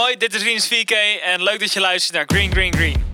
[0.00, 3.04] Hoi, dit is Rinus 4K en leuk dat je luistert naar Green Green Green.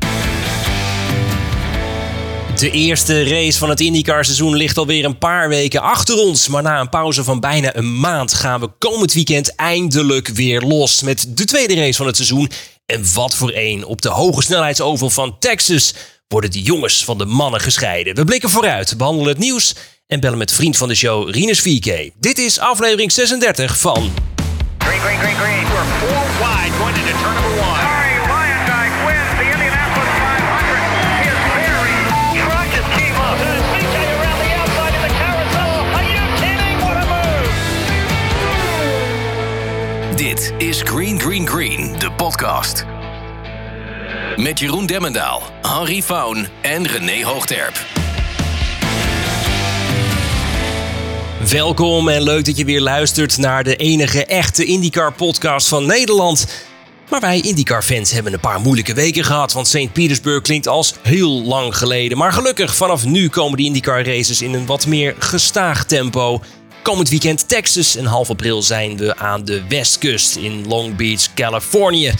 [2.58, 6.48] De eerste race van het IndyCar seizoen ligt alweer een paar weken achter ons.
[6.48, 11.02] Maar na een pauze van bijna een maand gaan we komend weekend eindelijk weer los
[11.02, 12.50] met de tweede race van het seizoen.
[12.86, 13.84] En wat voor een.
[13.84, 15.94] Op de hoge snelheidsoval van Texas
[16.28, 18.14] worden de jongens van de mannen gescheiden.
[18.14, 19.74] We blikken vooruit, behandelen het nieuws
[20.06, 22.18] en bellen met vriend van de show Rinus 4K.
[22.18, 24.12] Dit is aflevering 36 van...
[24.84, 25.64] Green, green, green, green.
[25.72, 27.80] We're four wide going into turn number one.
[27.80, 31.22] Sorry, Lyondike wins the Indianapolis 500.
[31.22, 31.96] He is very...
[32.42, 33.36] Truck just came up.
[33.72, 35.72] CJ around the outside in the carousel.
[35.96, 36.76] Are you kidding?
[36.82, 37.50] What a move!
[40.16, 42.84] Dit is Green Green Green, de podcast.
[44.36, 47.74] Met Jeroen Demmendaal, Henry Faun en René Hoogterp.
[51.50, 56.46] Welkom en leuk dat je weer luistert naar de enige echte IndyCar podcast van Nederland.
[57.10, 59.92] Maar wij IndyCar-fans hebben een paar moeilijke weken gehad, want St.
[59.92, 62.18] Petersburg klinkt als heel lang geleden.
[62.18, 66.40] Maar gelukkig, vanaf nu komen de IndyCar-races in een wat meer gestaag tempo.
[66.82, 72.12] Komend weekend Texas en half april zijn we aan de westkust in Long Beach, Californië.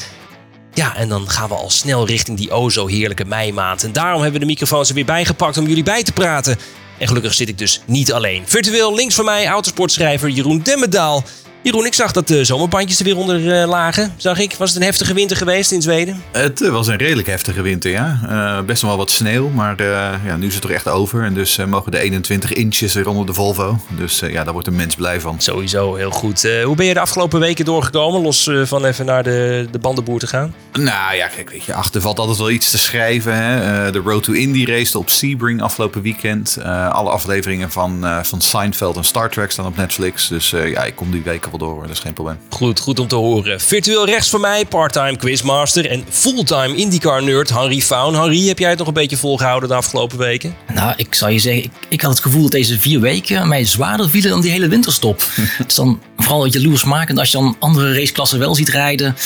[0.75, 3.85] Ja, en dan gaan we al snel richting die o zo heerlijke meimaand.
[3.85, 6.59] En daarom hebben we de microfoons er weer bijgepakt om jullie bij te praten.
[7.03, 8.43] En gelukkig zit ik dus niet alleen.
[8.47, 11.25] Virtueel links van mij autosportschrijver Jeroen Demmendaal.
[11.63, 14.15] Jeroen, ik zag dat de zomerbandjes er weer onder eh, lagen.
[14.17, 14.55] Zag ik.
[14.59, 16.23] Was het een heftige winter geweest in Zweden?
[16.33, 18.21] Het eh, was een redelijk heftige winter, ja.
[18.29, 19.83] Eh, best wel wat sneeuw, maar
[20.25, 21.25] ja, nu is het er echt over.
[21.25, 23.79] En dus mogen de 21 inches er onder de Volvo.
[23.89, 25.41] Dus ja, daar wordt een mens blij van.
[25.41, 26.49] Sowieso heel goed.
[26.65, 28.21] Hoe ben je de afgelopen weken doorgekomen?
[28.21, 30.55] Los van even naar de, de bandenboer te gaan.
[30.73, 33.37] Nou ja, kijk, weet je, achter valt altijd wel iets te schrijven.
[33.37, 33.91] Hè?
[33.91, 36.59] De Road to Indy race op Sebring afgelopen weekend.
[36.91, 40.29] Alle afleveringen van, van Seinfeld en Star Trek staan op Netflix.
[40.29, 41.83] Dus ja, ik kom die weken wel door, hoor.
[41.83, 42.39] dat is geen probleem.
[42.49, 43.61] Goed, goed om te horen.
[43.61, 48.15] Virtueel rechts van mij, parttime quizmaster en fulltime IndyCar nerd Harry Faun.
[48.15, 50.55] Harry, heb jij het nog een beetje volgehouden de afgelopen weken?
[50.75, 53.65] Nou, ik zou je zeggen, ik, ik had het gevoel dat deze vier weken mij
[53.65, 55.21] zwaarder vielen dan die hele winterstop.
[55.35, 59.17] het is dan vooral jaloersmakend als je dan andere raceklassen wel ziet rijden.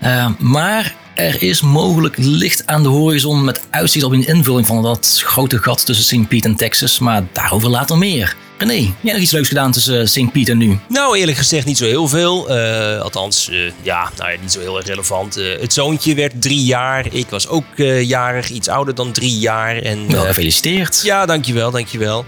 [0.00, 4.82] Eh, maar er is mogelijk licht aan de horizon met uitzicht op een invulling van
[4.82, 6.28] dat grote gat tussen St.
[6.28, 6.98] Pete en Texas.
[6.98, 8.36] Maar daarover later meer.
[8.58, 10.32] René, jij nog iets leuks gedaan tussen St.
[10.32, 10.78] Pete en nu?
[10.88, 12.48] Nou, eerlijk gezegd niet zo heel veel.
[12.48, 15.36] Eh, althans, eh, ja, nou ja, niet zo heel erg relevant.
[15.36, 17.06] Eh, het zoontje werd drie jaar.
[17.14, 19.76] Ik was ook eh, jarig, iets ouder dan drie jaar.
[19.76, 21.00] En, Wel eh, gefeliciteerd.
[21.04, 22.24] ja, dankjewel, dankjewel.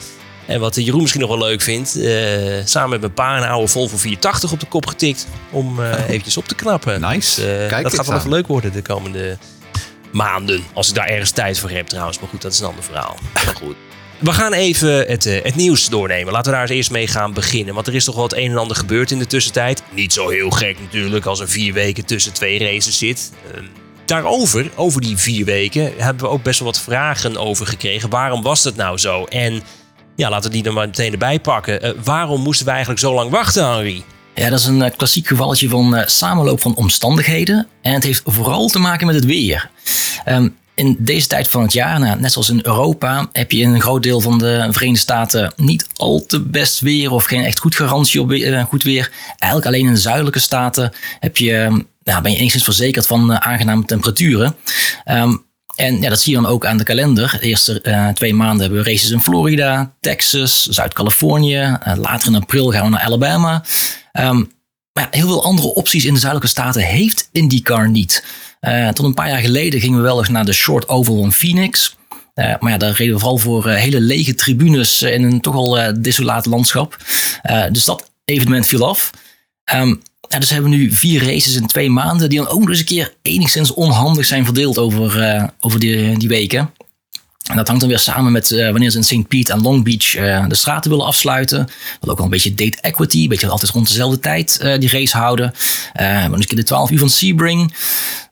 [0.46, 2.12] En wat Jeroen misschien nog wel leuk vindt, eh,
[2.64, 5.26] samen met mijn pa een oude Volvo 480 op de kop getikt.
[5.50, 7.00] Om eh eventjes op te knappen.
[7.00, 7.14] Nice.
[7.14, 8.20] Dus, eh, Kijk dat gaat wel aan.
[8.20, 9.38] even leuk worden de komende
[10.12, 10.64] maanden.
[10.72, 12.18] Als ik daar ergens tijd voor heb trouwens.
[12.18, 13.16] Maar goed, dat is een ander verhaal.
[13.34, 13.74] Maar goed.
[14.18, 16.32] We gaan even het, het nieuws doornemen.
[16.32, 17.74] Laten we daar eens eerst mee gaan beginnen.
[17.74, 19.82] Want er is toch wel het een en ander gebeurd in de tussentijd.
[19.90, 23.32] Niet zo heel gek natuurlijk als er vier weken tussen twee races zit.
[23.54, 23.64] Ehm,
[24.04, 28.10] daarover, over die vier weken, hebben we ook best wel wat vragen over gekregen.
[28.10, 29.24] Waarom was dat nou zo?
[29.24, 29.62] En
[30.16, 31.82] ja, laten we die er maar meteen erbij pakken.
[31.82, 34.04] Eh, waarom moesten we eigenlijk zo lang wachten, Henry?
[34.34, 37.66] Ja, dat is een eh, klassiek gevalletje van eh, samenloop van omstandigheden.
[37.82, 39.70] En het heeft vooral te maken met het weer.
[40.24, 43.74] Ehm, in deze tijd van het jaar, nou, net zoals in Europa, heb je in
[43.74, 47.58] een groot deel van de Verenigde Staten niet al te best weer of geen echt
[47.58, 48.30] goed garantie op
[48.68, 49.10] goed weer.
[49.38, 53.40] Eigenlijk alleen in de zuidelijke staten heb je, eh, nou, ben je enigszins verzekerd van
[53.40, 54.56] aangename temperaturen.
[55.04, 55.36] Ehm,
[55.74, 57.36] en ja, dat zie je dan ook aan de kalender.
[57.40, 61.78] De eerste eh, twee maanden hebben we races in Florida, Texas, Zuid-Californië.
[61.82, 63.64] Eh, later in april gaan we naar Alabama.
[64.12, 64.44] Ehm,
[64.92, 68.24] maar heel veel andere opties in de zuidelijke staten heeft IndyCar niet.
[68.60, 71.32] Eh, tot een paar jaar geleden gingen we wel eens naar de Short Oval van
[71.32, 71.96] Phoenix.
[72.34, 76.46] Maar ja, daar reden we vooral voor hele lege tribunes in een toch al desolaat
[76.46, 76.96] landschap.
[77.70, 79.10] Dus dat evenement viel af.
[79.64, 79.94] Ehm,
[80.38, 82.84] dus hebben we nu vier races in twee maanden, die dan ook nog eens een
[82.84, 86.70] keer enigszins onhandig zijn verdeeld over, eh, over die, die weken.
[87.50, 89.28] En dat hangt dan weer samen met eh, wanneer ze in St.
[89.28, 91.68] Pete en Long Beach eh, de straten willen afsluiten.
[92.00, 95.16] Wat ook wel een beetje date equity, een beetje altijd rond dezelfde tijd die race
[95.16, 95.54] houden.
[95.94, 97.74] Maar keer de 12 uur van Sebring.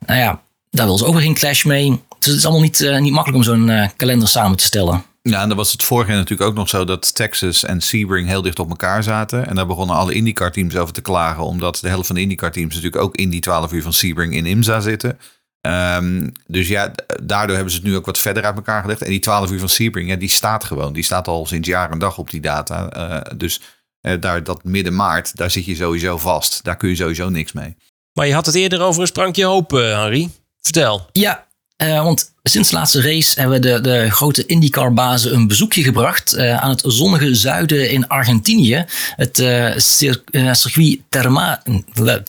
[0.07, 1.88] Nou ja, daar wil ze ook weer geen clash mee.
[2.19, 5.05] Dus het is allemaal niet, niet makkelijk om zo'n kalender samen te stellen.
[5.23, 8.29] Ja, en dan was het vorig jaar natuurlijk ook nog zo dat Texas en Sebring
[8.29, 9.47] heel dicht op elkaar zaten.
[9.47, 13.03] En daar begonnen alle IndyCar-teams over te klagen, omdat de helft van de IndyCar-teams natuurlijk
[13.03, 15.19] ook in die 12 uur van Sebring in IMSA zitten.
[15.61, 16.93] Ehm, dus ja,
[17.23, 19.03] daardoor hebben ze het nu ook wat verder uit elkaar gelegd.
[19.03, 20.93] En die 12 uur van Sebring, ja, die staat gewoon.
[20.93, 22.89] Die staat al sinds jaar en dag op die data.
[22.91, 23.61] Eh, dus
[24.01, 26.65] eh, daar, dat midden maart, daar zit je sowieso vast.
[26.65, 27.77] Daar kun je sowieso niks mee.
[28.13, 30.31] Maar je had het eerder over een sprankje hoop, eh, Henry.
[30.61, 31.09] Vertel.
[31.13, 31.47] Ja,
[31.83, 36.62] Eh, want sinds de laatste race hebben de, de grote IndyCar-bazen een bezoekje gebracht uh,
[36.62, 38.85] aan het zonnige zuiden in Argentinië.
[39.17, 40.23] Het uh, cir
[40.53, 41.62] circuit Terma,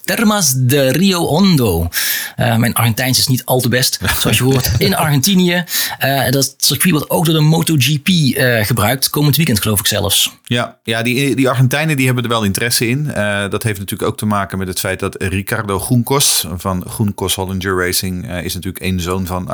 [0.03, 1.89] Termas de Rio Hondo.
[2.35, 5.63] mijn Argentijns is niet al te best, zoals je hoort, in Argentinië.
[6.29, 8.07] dat circuit wordt ook door de MotoGP
[8.65, 10.37] gebruikt, komend weekend geloof ik zelfs.
[10.43, 13.05] Ja, ja die, die Argentijnen die hebben er wel interesse in.
[13.49, 17.85] dat heeft natuurlijk ook te maken met het feit dat Ricardo Juncos van Juncos Hollinger
[17.85, 19.49] Racing is natuurlijk een zoon van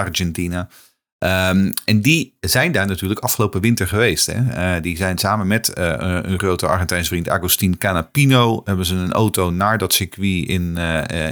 [0.51, 4.25] Um, en die zijn daar natuurlijk afgelopen winter geweest.
[4.25, 4.39] Hè?
[4.75, 9.51] Uh, die zijn samen met een grote Argentijnse vriend, Agustin Canapino, hebben ze een auto
[9.51, 10.77] naar dat circuit in,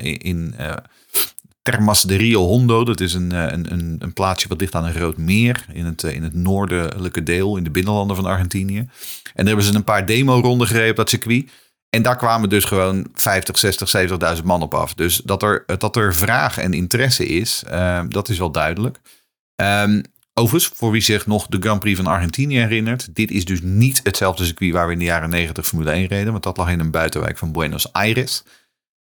[0.01, 0.55] in
[1.71, 2.83] Termas de Rio Hondo.
[2.83, 6.03] Dat is een, een, een, een, plaatsje wat ligt aan een groot meer in het,
[6.03, 8.77] in het noordelijke deel, in de binnenlanden van Argentinië.
[8.77, 8.89] En
[9.33, 11.49] daar hebben ze een paar demo-ronden gereden op dat circuit.
[11.89, 14.93] En daar kwamen dus gewoon 50, 60, 70.000 man op af.
[14.93, 17.63] Dus dat er, dat er vraag en interesse is,
[18.07, 18.99] dat is wel duidelijk.
[19.61, 20.01] Um,
[20.33, 23.15] overigens, voor wie zich nog de Grand Prix van Argentinië herinnert.
[23.15, 26.31] Dit is dus niet hetzelfde circuit waar we in de jaren 90 Formule 1 reden.
[26.31, 28.43] Want dat lag in een buitenwijk van Buenos Aires.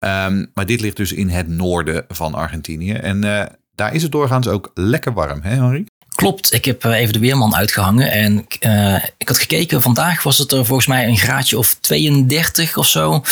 [0.05, 2.93] Um, maar dit ligt dus in het noorden van Argentinië.
[2.93, 3.45] En uh,
[3.75, 5.87] daar is het doorgaans ook lekker warm, hè Henry?
[6.21, 9.83] Klopt, ik heb even de weerman uitgehangen en uh, ik had gekeken.
[9.83, 13.23] Vandaag was het er volgens mij een graadje of 32 of zo.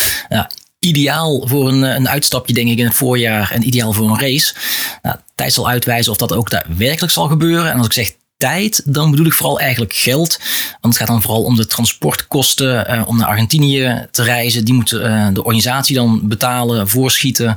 [0.78, 4.54] Ideaal voor een, een uitstapje, denk ik, in het voorjaar en ideaal voor een race.
[5.02, 7.70] Nou, tijd zal uitwijzen of dat ook daadwerkelijk zal gebeuren.
[7.70, 10.38] En als ik zeg tijd, dan bedoel ik vooral eigenlijk geld.
[10.80, 14.64] Want het gaat dan vooral om de transportkosten om naar Argentinië te reizen.
[14.64, 17.56] Die moet de organisatie dan betalen, voorschieten.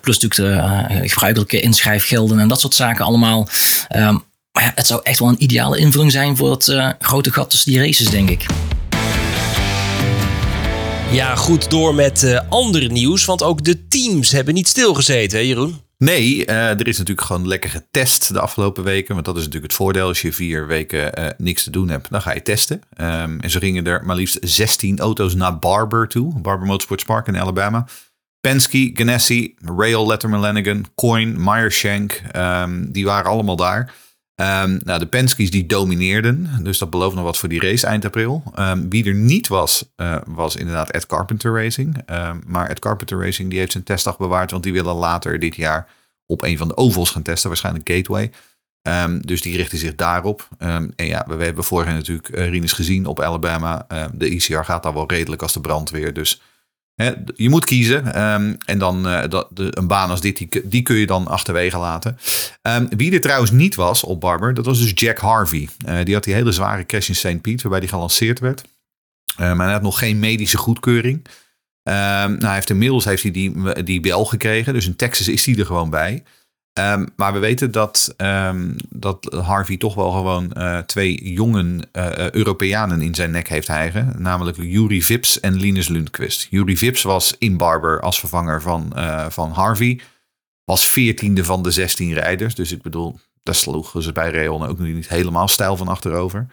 [0.00, 0.58] Plus natuurlijk
[0.90, 3.48] de gebruikelijke inschrijfgelden en dat soort zaken allemaal.
[3.96, 4.26] Um,
[4.58, 7.72] maar ja, het zou echt wel een ideale invulling zijn voor het grote gat tussen
[7.72, 8.46] die races, denk ik.
[11.10, 15.44] Ja, goed door met uh, ander nieuws, want ook de teams hebben niet stilgezeten, hè
[15.44, 15.80] Jeroen?
[15.98, 19.14] Nee, uh, er is natuurlijk gewoon lekker getest de afgelopen weken.
[19.14, 20.06] Want dat is natuurlijk het voordeel.
[20.06, 22.80] Als je vier weken uh, niks te doen hebt, dan ga je testen.
[23.00, 26.40] Um, en zo gingen er maar liefst 16 auto's naar Barber toe.
[26.40, 27.86] Barber Motorsports Park in Alabama.
[28.40, 32.22] Penske, Ganassi, Rail, Letterman Lanigan, Coin, Meyershank.
[32.36, 33.94] Um, die waren allemaal daar.
[34.40, 38.04] Um, nou, de Penske's die domineerden, dus dat belooft nog wat voor die race eind
[38.04, 38.42] april.
[38.58, 42.02] Um, wie er niet was, uh, was inderdaad Ed Carpenter Racing.
[42.10, 45.56] Um, maar Ed Carpenter Racing die heeft zijn testdag bewaard, want die willen later dit
[45.56, 45.88] jaar
[46.26, 48.30] op een van de ovals gaan testen, waarschijnlijk Gateway.
[49.20, 50.48] dus die richten zich daarop.
[50.58, 53.86] en ja, we, hebben vorig natuurlijk uh, gezien op Alabama.
[54.12, 56.40] de ICR gaat daar wel redelijk als de brandweer, dus
[57.34, 58.22] je moet kiezen.
[58.22, 61.78] Um, en dan uh, dat, de, een baan als dit, die, kun je dan achterwege
[61.78, 62.18] laten.
[62.62, 65.68] Um, wie er trouwens niet was op Barber, dat was dus Jack Harvey.
[65.88, 67.40] Uh, die had die hele zware crash in St.
[67.40, 68.64] Pete, waarbij die gelanceerd werd.
[69.40, 71.26] Uh, maar hij had nog geen medische goedkeuring.
[71.82, 74.72] Nou, hij heeft inmiddels heeft hij die, die bel gekregen.
[74.72, 76.22] Dus in Texas is hij er gewoon bij.
[76.78, 82.30] Um, maar we weten dat, um, dat Harvey toch wel gewoon uh, twee jonge uh,
[82.30, 84.14] Europeanen in zijn nek heeft hijgen.
[84.18, 86.46] Namelijk Yuri Vips en Linus Lundqvist.
[86.50, 88.92] Yuri Vips was in Barber als vervanger van,
[89.28, 90.00] van Harvey.
[90.64, 92.54] Was veertiende van de 16 rijders.
[92.54, 96.46] Dus ik bedoel, daar sloegen ze bij Reon ook niet helemaal stijl van achterover.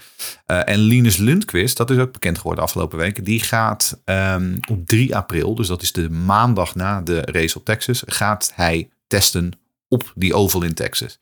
[0.46, 3.24] en Linus Lundqvist, dat is ook bekend geworden afgelopen weken.
[3.24, 7.66] Die gaat um, op 3 april, dus dat is de maandag na de race op
[7.66, 9.54] Texas, gaat hij testen
[9.96, 11.20] op die oval in Texas.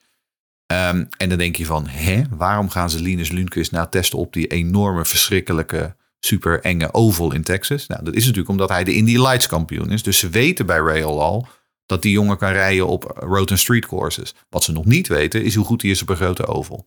[0.67, 4.33] Um, en dan denk je van, hè, waarom gaan ze Linus Lundqvist nou testen op
[4.33, 7.87] die enorme, verschrikkelijke, super enge oval in Texas?
[7.87, 10.03] Nou, dat is natuurlijk omdat hij de Indy Lights kampioen is.
[10.03, 11.47] Dus ze weten bij Rail al
[11.85, 14.35] dat die jongen kan rijden op road and street courses.
[14.49, 16.86] Wat ze nog niet weten is hoe goed hij is op een grote oval.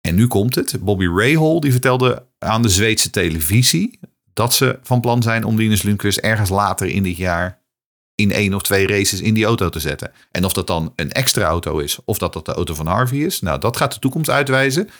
[0.00, 0.76] En nu komt het.
[0.80, 3.98] Bobby Rahal die vertelde aan de Zweedse televisie
[4.32, 7.62] dat ze van plan zijn om Linus Lundqvist ergens later in dit jaar
[8.14, 10.12] in één of twee races in die auto te zetten.
[10.30, 13.18] En of dat dan een extra auto is, of dat dat de auto van Harvey
[13.18, 14.90] is, nou, dat gaat de toekomst uitwijzen.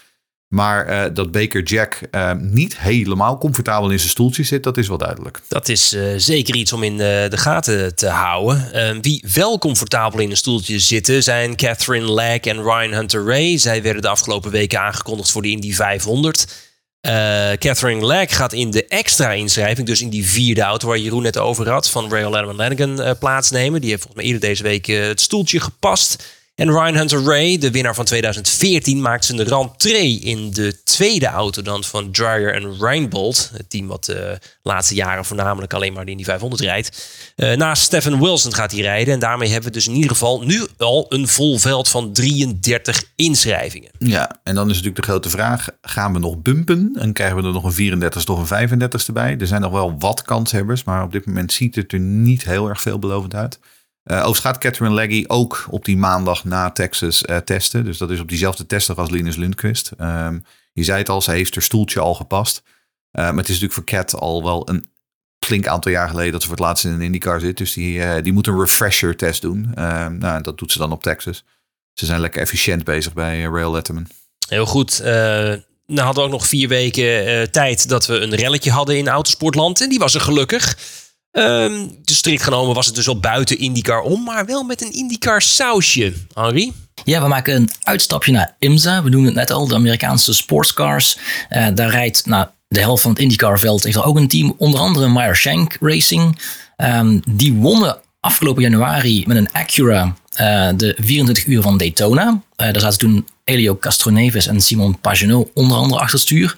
[0.48, 4.88] Maar uh, dat Baker Jack uh, niet helemaal comfortabel in zijn stoeltje zit, dat is
[4.88, 5.40] wel duidelijk.
[5.48, 9.00] Dat is uh, zeker iets om in de gaten te houden.
[9.00, 13.58] wie wel comfortabel in een stoeltje zitten zijn Catherine Legg en Ryan Hunter Ray.
[13.58, 16.72] Zij werden de afgelopen weken aangekondigd voor de Indy 500.
[17.06, 21.22] Uh, Catherine Legg gaat in de extra inschrijving, dus in die vierde auto waar Jeroen
[21.22, 23.80] net over had, van Rail Letterman Lanigan uh, plaatsnemen.
[23.80, 26.24] Die heeft volgens mij eerder deze week uh, het stoeltje gepast.
[26.54, 31.62] En Ryan Hunter Ray, de winnaar van 2014, maakt zijn rentree in de tweede auto
[31.62, 33.50] dan van Dreyer en Reinbold.
[33.52, 37.08] Het team wat de laatste jaren voornamelijk alleen maar in die 500 rijdt.
[37.36, 39.14] Uh, naast Stephen Wilson gaat hij rijden.
[39.14, 43.04] En daarmee hebben we dus in ieder geval nu al een vol veld van 33
[43.16, 43.90] inschrijvingen.
[43.98, 46.96] Ja, en dan is natuurlijk de grote vraag, gaan we nog bumpen?
[46.98, 49.36] En krijgen we er nog een 34ste of een 35ste bij?
[49.38, 52.68] Er zijn nog wel wat kanshebbers, maar op dit moment ziet het er niet heel
[52.68, 53.58] erg veelbelovend uit.
[54.04, 57.84] Uh, overigens gaat Catherine Leggy ook op die maandag na Texas uh, testen.
[57.84, 59.92] Dus dat is op diezelfde testdag als Linus Lundqvist.
[60.00, 62.62] Um, je zei het al, ze heeft haar stoeltje al gepast.
[62.64, 62.70] Uh,
[63.12, 64.88] maar het is natuurlijk voor Cat al wel een
[65.44, 67.56] flink aantal jaar geleden dat ze voor het laatst in een IndyCar zit.
[67.56, 69.70] Dus die, die moet een refresher test doen.
[69.74, 71.44] Ehm, nou, dat doet ze dan op Texas.
[71.92, 74.06] Ze zijn lekker efficiënt bezig bij Rail Letterman.
[74.48, 75.00] Heel goed.
[75.86, 79.80] Nou hadden we ook nog vier weken tijd dat we een relletje hadden in Autosportland.
[79.80, 80.76] En die was er gelukkig.
[81.36, 84.24] Um, dus strikt genomen was het dus al buiten IndyCar om.
[84.24, 86.12] Maar wel met een IndyCar sausje.
[86.34, 86.72] Henri?
[87.04, 89.02] Ja, we maken een uitstapje naar IMSA.
[89.02, 91.18] We doen het net al, de Amerikaanse sportscars.
[91.50, 94.54] Uh, daar rijdt nou, de helft van het IndyCar-veld heeft er ook een team.
[94.58, 96.38] Onder andere Meyer Shank Racing.
[96.76, 102.28] Um, die wonnen afgelopen januari met een Acura uh, de 24 uur van Daytona.
[102.30, 106.56] Uh, daar zaten toen Elio Castroneves en Simon Pagenaud onder andere achter stuur.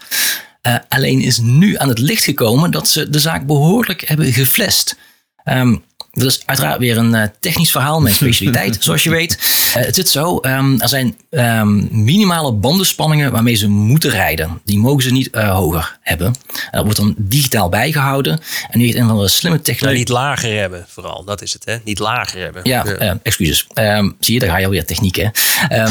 [0.66, 4.96] Uh, alleen is nu aan het licht gekomen dat ze de zaak behoorlijk hebben geflest.
[5.44, 5.84] Um,
[6.22, 9.38] dat is uiteraard weer een uh, technisch verhaal met specialiteit, zoals je weet.
[9.68, 14.60] Uh, het zit zo, um, er zijn um, minimale bandenspanningen waarmee ze moeten rijden.
[14.64, 16.34] Die mogen ze niet uh, hoger hebben.
[16.70, 18.40] dat wordt dan digitaal bijgehouden.
[18.70, 19.60] En nu heeft een van de slimme.
[19.80, 21.24] Nou, niet lager hebben, vooral.
[21.24, 21.76] Dat is het, hè?
[21.84, 22.62] Niet lager hebben.
[22.64, 23.18] Ja, ja.
[23.22, 23.66] excuses.
[23.74, 25.28] Um, zie je, daar ga je alweer techniek, hè?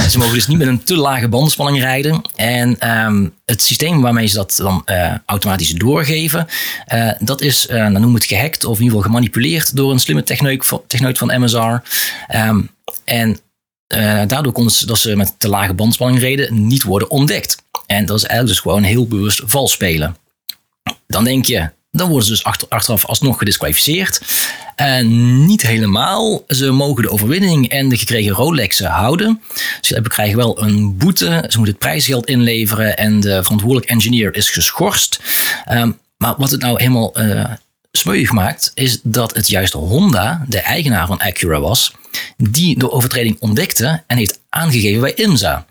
[0.09, 2.21] ze mogen dus niet met een te lage bandenspanning rijden.
[2.35, 2.77] En
[3.45, 4.83] het systeem waarmee ze dat dan
[5.25, 6.47] automatisch doorgeven,
[7.19, 10.14] dat is, dan noemen we het gehackt of in ieder geval gemanipuleerd door een slimme
[10.23, 11.57] techneut van, techneut van MSR.
[12.35, 12.69] Um,
[13.03, 13.39] en
[13.93, 17.63] uh, daardoor konden ze, dat ze met te lage bandspanning reden, niet worden ontdekt.
[17.85, 20.17] En dat is eigenlijk dus gewoon heel bewust vals spelen.
[21.07, 24.21] Dan denk je, dan worden ze dus achter, achteraf alsnog gedisqualificeerd.
[24.75, 26.43] En niet helemaal.
[26.47, 29.41] Ze mogen de overwinning en de gekregen Rolexen houden.
[29.81, 31.25] Ze krijgen wel een boete.
[31.25, 32.97] Ze moeten het prijsgeld inleveren.
[32.97, 35.19] En de verantwoordelijk engineer is geschorst.
[35.71, 37.51] Um, maar wat het nou helemaal uh,
[37.97, 41.93] smeuig maakt, is dat het juist Honda, de eigenaar van Acura was,
[42.37, 45.65] die de overtreding ontdekte en heeft aangegeven bij IMSA.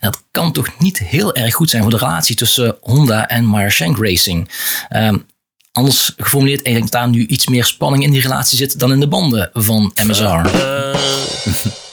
[0.00, 3.96] Dat kan toch niet heel erg goed zijn voor de relatie tussen Honda en Meyer
[4.00, 4.50] Racing.
[4.90, 5.26] Um,
[5.72, 8.92] anders geformuleerd, ik denk dat daar nu iets meer spanning in die relatie zit dan
[8.92, 10.22] in de banden van MSR.
[10.24, 10.94] Uh,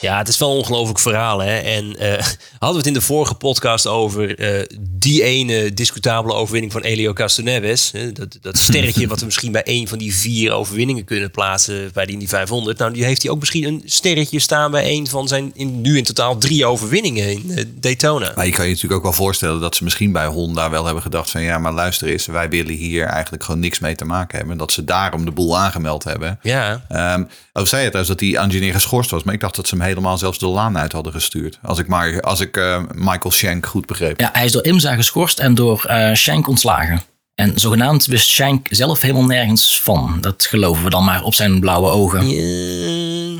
[0.05, 1.39] ja, het is wel een ongelooflijk verhaal.
[1.39, 1.57] Hè?
[1.57, 2.13] En uh,
[2.59, 7.13] hadden we het in de vorige podcast over uh, die ene discutabele overwinning van Elio
[7.13, 7.91] Castroneves.
[8.13, 12.05] Dat, dat sterretje wat we misschien bij een van die vier overwinningen kunnen plaatsen bij
[12.05, 12.77] de Indy 500.
[12.77, 15.97] Nou, die heeft hij ook misschien een sterretje staan bij een van zijn in, nu
[15.97, 18.31] in totaal drie overwinningen in uh, Daytona.
[18.35, 21.03] Maar je kan je natuurlijk ook wel voorstellen dat ze misschien bij Honda wel hebben
[21.03, 24.37] gedacht van ja, maar luister eens, wij willen hier eigenlijk gewoon niks mee te maken
[24.37, 24.57] hebben.
[24.57, 26.39] Dat ze daarom de boel aangemeld hebben.
[26.41, 26.85] Ja.
[27.15, 27.27] Um,
[27.61, 29.83] of zei het trouwens dat die engineer geschorst was, maar ik dacht dat ze hem
[29.95, 31.59] helemaal zelfs de laan uit hadden gestuurd.
[31.61, 34.19] Als ik, maar, als ik uh, Michael Shank goed begreep.
[34.19, 37.01] Ja, hij is door IMSA geschorst en door uh, Shank ontslagen.
[37.35, 40.17] En zogenaamd wist Shank zelf helemaal nergens van.
[40.21, 42.29] Dat geloven we dan maar op zijn blauwe ogen.
[42.29, 43.39] Yeah.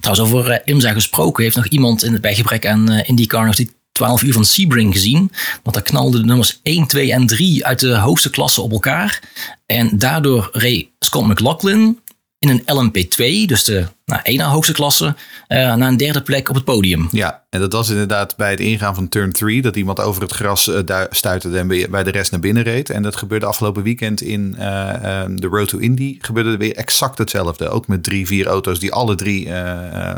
[0.00, 3.54] Trouwens, over uh, IMSA gesproken heeft nog iemand in het bijgebrek aan uh, IndyCar nog
[3.54, 5.30] die 12 uur van Sebring gezien.
[5.62, 9.20] Want daar knalden de nummers 1, 2 en 3 uit de hoogste klasse op elkaar.
[9.66, 11.98] En daardoor reed Scott McLaughlin
[12.44, 16.54] in een LMP2, dus de nou, na hoogste klasse, uh, naar een derde plek op
[16.54, 17.08] het podium.
[17.10, 20.32] Ja, en dat was inderdaad bij het ingaan van turn 3, dat iemand over het
[20.32, 22.90] gras uh, stuitte en bij de rest naar binnen reed.
[22.90, 27.68] En dat gebeurde afgelopen weekend in uh, de Road to Indy, gebeurde weer exact hetzelfde.
[27.68, 29.48] Ook met drie, vier auto's die alle drie,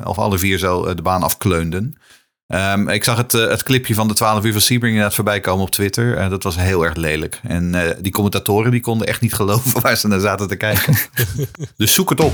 [0.05, 1.97] of alle vier zo de baan afkleunden.
[2.49, 5.41] Um, ik zag het, uh, het clipje van de 12 uur van Sebring inderdaad voorbij
[5.41, 6.19] komen op Twitter.
[6.19, 7.41] Uh, dat was heel erg lelijk.
[7.43, 10.97] En uh, die commentatoren die konden echt niet geloven waar ze naar zaten te kijken.
[11.77, 12.33] dus zoek het op.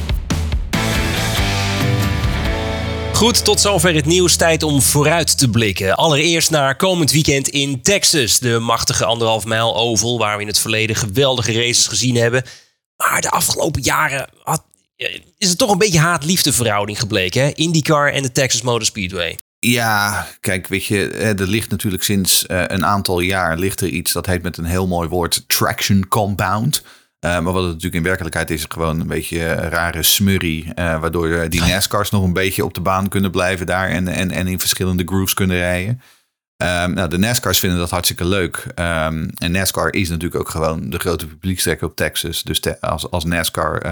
[3.13, 4.37] Goed, tot zover het nieuws.
[4.37, 5.95] Tijd om vooruit te blikken.
[5.95, 8.39] Allereerst naar komend weekend in Texas.
[8.39, 12.43] De machtige anderhalf mijl oval waar we in het verleden geweldige races gezien hebben.
[12.97, 14.63] Maar de afgelopen jaren had,
[15.39, 17.43] is het toch een beetje haat-liefde verhouding gebleken.
[17.43, 17.51] Hè?
[17.55, 19.39] IndyCar en de Texas Motor Speedway.
[19.67, 24.13] Ja, kijk, weet je, er ligt natuurlijk sinds uh, een aantal jaar ligt er iets
[24.13, 26.83] dat heet met een heel mooi woord traction compound.
[26.83, 30.65] Uh, maar wat het natuurlijk in werkelijkheid is, gewoon een beetje rare smurrie.
[30.65, 34.31] Uh, waardoor die NASCARs nog een beetje op de baan kunnen blijven daar en, en,
[34.31, 36.01] en in verschillende grooves kunnen rijden.
[36.57, 38.67] Um, nou, de NASCARs vinden dat hartstikke leuk.
[38.67, 42.43] Um, en NASCAR is natuurlijk ook gewoon de grote publiekstrekker op Texas.
[42.43, 43.83] Dus te, als, als NASCAR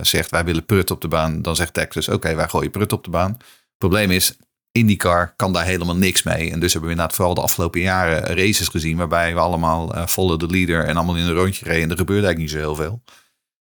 [0.00, 2.92] zegt wij willen prut op de baan, dan zegt Texas oké, okay, wij gooien prut
[2.92, 3.30] op de baan.
[3.32, 4.36] Het probleem is,
[4.72, 6.50] IndyCar kan daar helemaal niks mee.
[6.50, 8.96] En dus hebben we inderdaad vooral de afgelopen jaren races gezien...
[8.96, 11.82] waarbij we allemaal uh, follow de leader en allemaal in een rondje reden...
[11.82, 13.02] en er gebeurde eigenlijk niet zo heel veel.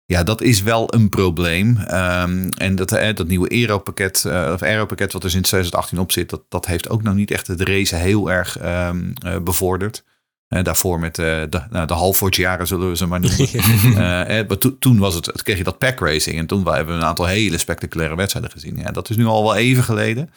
[0.05, 1.77] Ja, dat is wel een probleem.
[1.77, 6.11] Um, en dat, uh, dat nieuwe Aero-pakket, uh, of Aero-pakket wat er sinds 2018 op
[6.11, 6.29] zit...
[6.29, 10.03] Dat, dat heeft ook nog niet echt het race heel erg um, bevorderd.
[10.51, 13.47] Eh, daarvoor met eh, de, nou, de Halford-jaren zullen we ze maar noemen.
[13.95, 16.37] Eh, eh, maar to- toen was het, kreeg je dat pack racing.
[16.37, 18.77] En toen hebben we een aantal hele spectaculaire wedstrijden gezien.
[18.77, 20.29] Ja, dat is nu al wel even geleden.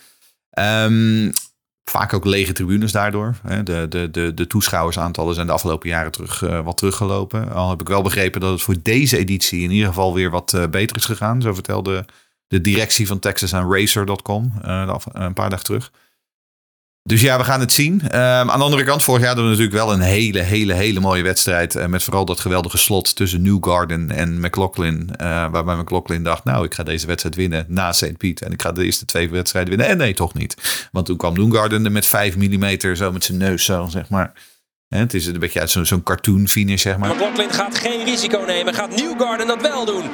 [0.54, 1.30] Ehm,
[1.84, 3.34] vaak ook lege tribunes daardoor.
[3.64, 7.52] De, de, de, de toeschouwersaantallen zijn de afgelopen jaren terug, eh, wat teruggelopen.
[7.52, 10.54] Al heb ik wel begrepen dat het voor deze editie in ieder geval weer wat
[10.54, 11.42] eh, beter is gegaan.
[11.42, 12.04] Zo vertelde
[12.46, 15.90] de directie van Texas aan Racer.com eh, een paar dagen terug.
[17.06, 18.00] Dus ja, we gaan het zien.
[18.08, 18.20] Ehm,
[18.50, 21.23] aan de andere kant, vorig jaar hadden we natuurlijk wel een hele, hele, hele mooie
[21.23, 21.75] wedstrijd.
[21.76, 25.11] eh, met vooral dat geweldige slot tussen Newgarden en McLaughlin.
[25.16, 28.16] eh, waarbij McLaughlin dacht, nou, ik ga deze wedstrijd winnen na St.
[28.16, 28.42] Piet.
[28.42, 29.88] En ik ga de eerste twee wedstrijden winnen.
[29.88, 30.88] En nee, toch niet.
[30.92, 34.32] Want toen kwam Newgarden er met 5 mm zo met zijn neus zo, zeg maar.
[34.88, 37.14] Het is een beetje uit zo'n zo'n cartoon finish, zeg maar.
[37.14, 38.75] McLaughlin gaat geen risico nemen.
[38.75, 40.04] Gaat Newgarden dat wel doen?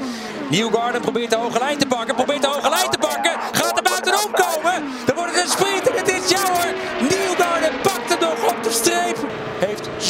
[0.50, 2.14] Newgarden probeert de hoge lijn te pakken.
[2.14, 3.32] Probeert de hoge lijn te pakken.
[3.52, 4.82] Gaat er buitenom komen.
[5.06, 5.89] Dan wordt het een sprint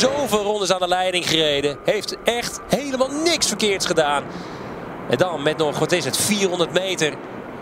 [0.00, 1.76] zoveel rondes aan de leiding gereden.
[1.84, 4.22] Heeft echt helemaal niks verkeerds gedaan.
[5.10, 7.14] En dan met nog, wat is het, 400 meter.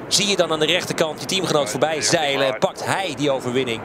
[0.08, 2.46] Zie je dan aan de rechterkant je teamgenoot voorbij zeilen.
[2.46, 3.80] En pakt hij die overwinning.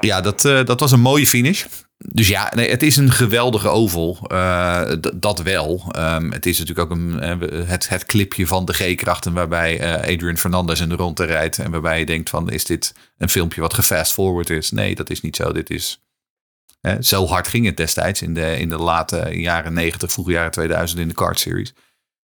[0.00, 1.64] Ja, dat, eh, dat was een mooie finish.
[1.98, 4.18] Dus ja, nee, het is een geweldige oval.
[4.26, 5.82] Eh, d- dat wel.
[5.90, 10.14] Ehm, het is natuurlijk ook een, eh, het, het clipje van de G-krachten waarbij eh,
[10.14, 11.58] Adrian Fernandez in de ronde rijdt.
[11.58, 14.70] En waarbij je denkt van, is dit een filmpje wat gefast forward is?
[14.70, 15.52] Nee, dat is niet zo.
[15.52, 16.02] Dit is...
[17.00, 21.00] zo hard ging het destijds in de, in de late jaren 90, vroege jaren 2000
[21.00, 21.74] in de kart series.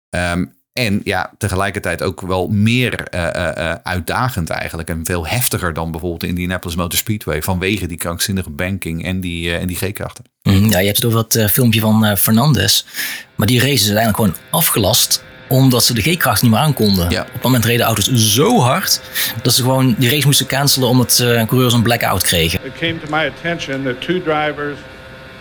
[0.09, 4.89] Ehm, en ja, tegelijkertijd ook wel meer eh, eh, eh, uitdagend eigenlijk.
[4.89, 7.43] En veel heftiger dan bijvoorbeeld de Indianapolis Motor Speedway.
[7.43, 10.25] Vanwege die krankzinnige banking en die, en die G-krachten.
[10.43, 12.87] Mm, Ja, je hebt het over dat filmpje van Fernandes.
[13.35, 15.25] Maar die race is uiteindelijk gewoon afgelast.
[15.55, 17.11] Omdat ze de G-kracht niet meer aankonden.
[17.11, 17.21] Ja.
[17.21, 19.01] Op het moment reden auto's zo hard.
[19.43, 20.89] Dat ze gewoon die race moesten cancelen.
[20.89, 22.61] Omdat eh, coureurs een blackout kregen.
[22.65, 24.79] It came to my attention that two drivers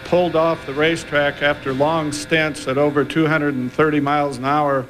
[0.09, 4.85] pulled off the racetrack after long stints at over 230 miles an hour.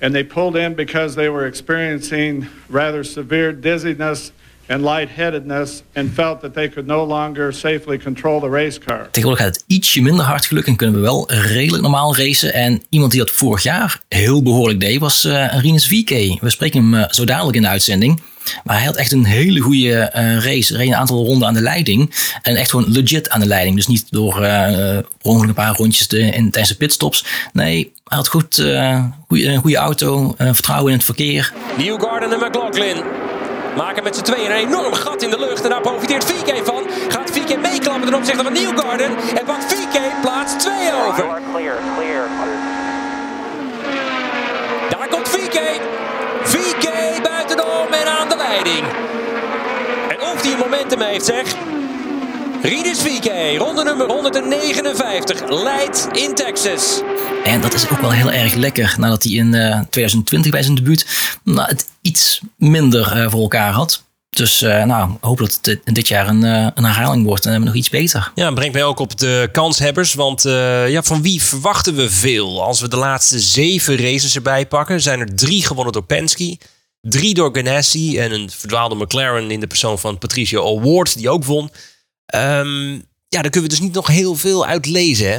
[0.00, 4.32] And they pulled in because they were experiencing rather severe dizziness
[4.70, 9.08] and lightheadedness and felt that they could no longer safely control the race car.
[9.10, 10.72] Tegenwoordig gaat het ietsje minder hard gelukkig.
[10.72, 12.52] En kunnen we wel redelijk normaal racen.
[12.52, 16.40] En iemand die dat vorig jaar heel behoorlijk deed was eh Rinus VK.
[16.40, 18.22] We spreken hem eh, zo dadelijk in de uitzending.
[18.64, 20.76] Maar hij had echt een hele goede eh, race.
[20.76, 22.14] Reed een aantal ronden aan de leiding.
[22.42, 23.76] En echt gewoon legit aan de leiding.
[23.76, 27.24] Dus niet door per ongeluk een paar rondjes te, in, tijdens de pitstops.
[27.52, 30.34] Nee, hij had goed, eh, goeie, een goede auto.
[30.38, 31.52] vertrouwen in het verkeer.
[31.78, 33.02] Newgarden en McLaughlin
[33.76, 35.64] maken met z'n tweeën een enorm gat in de lucht.
[35.64, 36.82] En daar profiteert VK van.
[37.08, 39.10] Gaat VK meeklappen ten opzichte van Newgarden.
[39.34, 40.74] En pakt VK plaats 2
[41.06, 41.24] over.
[44.88, 45.60] Daar komt VK.
[46.42, 48.86] VK buitenom en aan de leiding.
[50.08, 51.44] En of hij momentum heeft zeg.
[52.62, 57.00] Rinus VK, ronde nummer 159, leidt in Texas.
[57.44, 58.94] En dat is ook wel heel erg lekker.
[58.98, 61.06] Nadat hij in eh, 2020 bij zijn debuut
[61.44, 64.02] nou, het iets minder eh, voor elkaar had.
[64.30, 67.46] Dus eh, nou, hoop dat het dit- jaar een, eh, een herhaling wordt.
[67.46, 68.32] En nog iets beter.
[68.34, 70.14] Ja, brengt mij ook op de kanshebbers.
[70.14, 72.62] Want eh, ja, van wie verwachten we veel?
[72.62, 76.58] Als we de laatste zeven races erbij pakken, zijn er drie gewonnen door Penske.
[77.00, 81.44] Drie door Ganassi en een verdwaalde McLaren in de persoon van Patricio Award, die ook
[81.44, 81.70] won.
[82.30, 82.92] Ehm,
[83.28, 85.38] ja, daar kunnen we dus niet nog heel veel uit lezen, hè?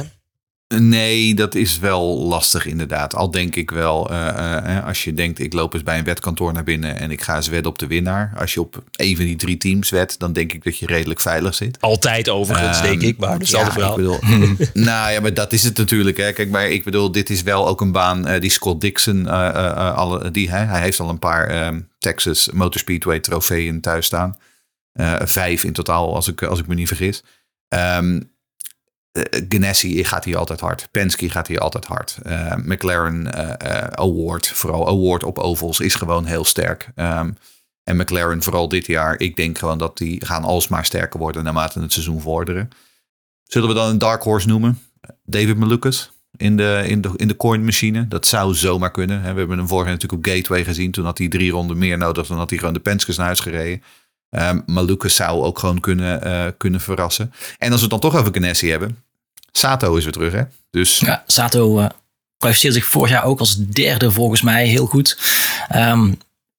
[0.78, 3.14] Nee, dat is wel lastig inderdaad.
[3.14, 6.52] Al denk ik wel, eh, eh, als je denkt ik loop eens bij een wedkantoor
[6.52, 8.32] naar binnen en ik ga eens wedden op de winnaar.
[8.36, 11.20] Als je op een van die drie teams wedt, dan denk ik dat je redelijk
[11.20, 11.80] veilig zit.
[11.80, 13.18] Altijd overigens, Ehm, denk ik.
[13.18, 14.14] Maar dat is ja, een ander verhaal.
[14.14, 16.16] Ik bedoel, nou ja, maar dat is het natuurlijk.
[16.16, 16.32] Hè.
[16.32, 19.48] Kijk, maar ik bedoel, dit is wel ook een baan eh, die Scott Dixon, eh,
[19.48, 23.80] eh, eh, alle, die, hè, hij heeft al een paar ehm, Texas Motor Speedway trofeeën
[23.80, 24.36] thuis staan.
[24.92, 27.22] Eh, vijf in totaal, als ik, als ik me niet vergis.
[29.48, 30.88] Ganassi gaat hier altijd hard.
[30.90, 32.18] Penske gaat hier altijd hard.
[32.22, 33.34] Eh, McLaren
[33.98, 36.90] Award, vooral Award op ovals, is gewoon heel sterk.
[36.94, 37.30] Ehm,
[37.84, 41.80] en McLaren vooral dit jaar, ik denk gewoon dat die gaan alsmaar sterker worden naarmate
[41.80, 42.68] het seizoen vorderen.
[43.42, 44.78] Zullen we dan een dark horse noemen?
[45.24, 48.08] David Malukas in de, in de, in de coin machine.
[48.08, 49.20] Dat zou zomaar kunnen.
[49.20, 50.90] We hebben hem vorig jaar natuurlijk op Gateway gezien.
[50.90, 53.40] Toen had hij drie ronden meer nodig dan had hij gewoon de Penskes naar huis
[53.40, 53.82] gereden.
[54.32, 57.32] Ehm Malukas zou ook gewoon kunnen, eh, kunnen verrassen.
[57.58, 58.98] En als we dan toch over Ganassi hebben.
[59.52, 60.42] Sato is weer terug hè.
[60.70, 61.88] Dus Ja, Sato
[62.38, 65.18] kwalificeerde zich vorig jaar ook als derde volgens mij heel goed.
[65.68, 66.12] Ehm,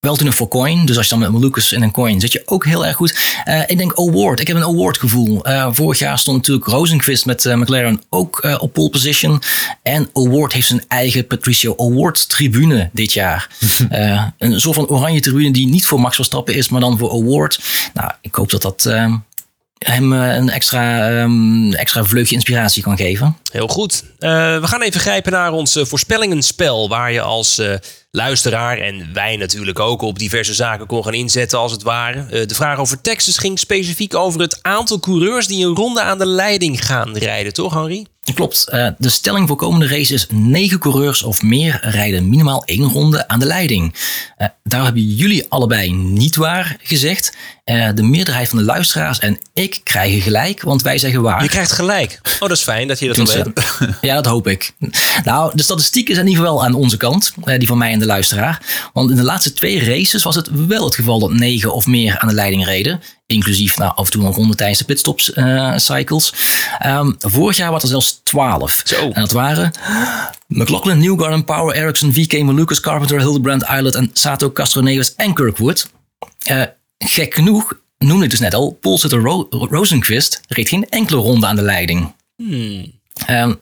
[0.04, 0.86] wel toen een voor coin.
[0.86, 3.20] Dus als je dan met Lucas in een coin zit je ook heel erg goed.
[3.44, 4.40] Eh, ik denk award.
[4.40, 5.44] Ik heb een award gevoel.
[5.46, 9.42] Eh, vorig jaar stond natuurlijk Rosenqvist met eh, McLaren ook eh, op pole position.
[9.84, 13.48] En award heeft zijn eigen Patricio Award tribune dit jaar.
[13.90, 17.12] Eh, een soort van oranje tribune die niet voor Max Verstappen is, maar dan voor
[17.12, 17.60] award.
[17.94, 18.86] Nou, ik hoop dat dat...
[18.86, 19.14] eh,
[19.80, 23.38] hem een extra, ehm, extra vleugje inspiratie kan geven.
[23.52, 24.04] Heel goed.
[24.20, 26.90] Eh, we gaan even grijpen naar ons voorspellingenspel.
[26.90, 27.74] Waar je als eh,
[28.16, 32.26] luisteraar en wij natuurlijk ook op diverse zaken kon gaan inzetten als het ware.
[32.30, 36.18] Eh, de vraag over Texas ging specifiek over het aantal coureurs die een ronde aan
[36.18, 38.06] de leiding gaan rijden, toch Henri?
[38.34, 38.68] Klopt.
[38.70, 43.28] Eh, de stelling voor komende race is: negen coureurs of meer rijden minimaal één ronde
[43.28, 43.96] aan de leiding.
[44.38, 47.36] Eh, daar hebben jullie allebei niet waar gezegd.
[47.94, 51.44] De meerderheid van de luisteraars en ik krijgen gelijk, want wij zeggen waar.
[51.44, 52.20] Je krijgt gelijk.
[52.24, 53.96] Oh, dat is fijn dat je dat al weet.
[54.02, 54.72] Ja, dat hoop ik.
[55.24, 58.10] Nou, de statistieken zijn in ieder geval aan onze kant, die van mij en de
[58.10, 58.90] luisteraar.
[58.94, 62.20] Want in de laatste twee races was het wel het geval dat negen of meer
[62.20, 63.02] aan de leiding reden.
[63.26, 66.34] Inclusief nou, af en toe een ronde tijdens de pitstops eh, cycles.
[66.80, 68.82] Ehm, vorig jaar waren er zelfs twaalf.
[68.86, 69.10] Zo.
[69.10, 69.72] En dat waren
[70.48, 75.90] McLaughlin, Newgarden, Power, Ericsson, VK, Malukas, Carpenter, Hildebrand, Islet en Sato, Castro Neves en Kirkwood.
[76.44, 76.64] Eh,
[76.98, 81.48] gek genoeg, noemde ik dus net al, Paul Sitter Ro Rosenquist reed geen enkele ronde
[81.48, 82.14] aan de leiding.
[83.26, 83.54] Ehm,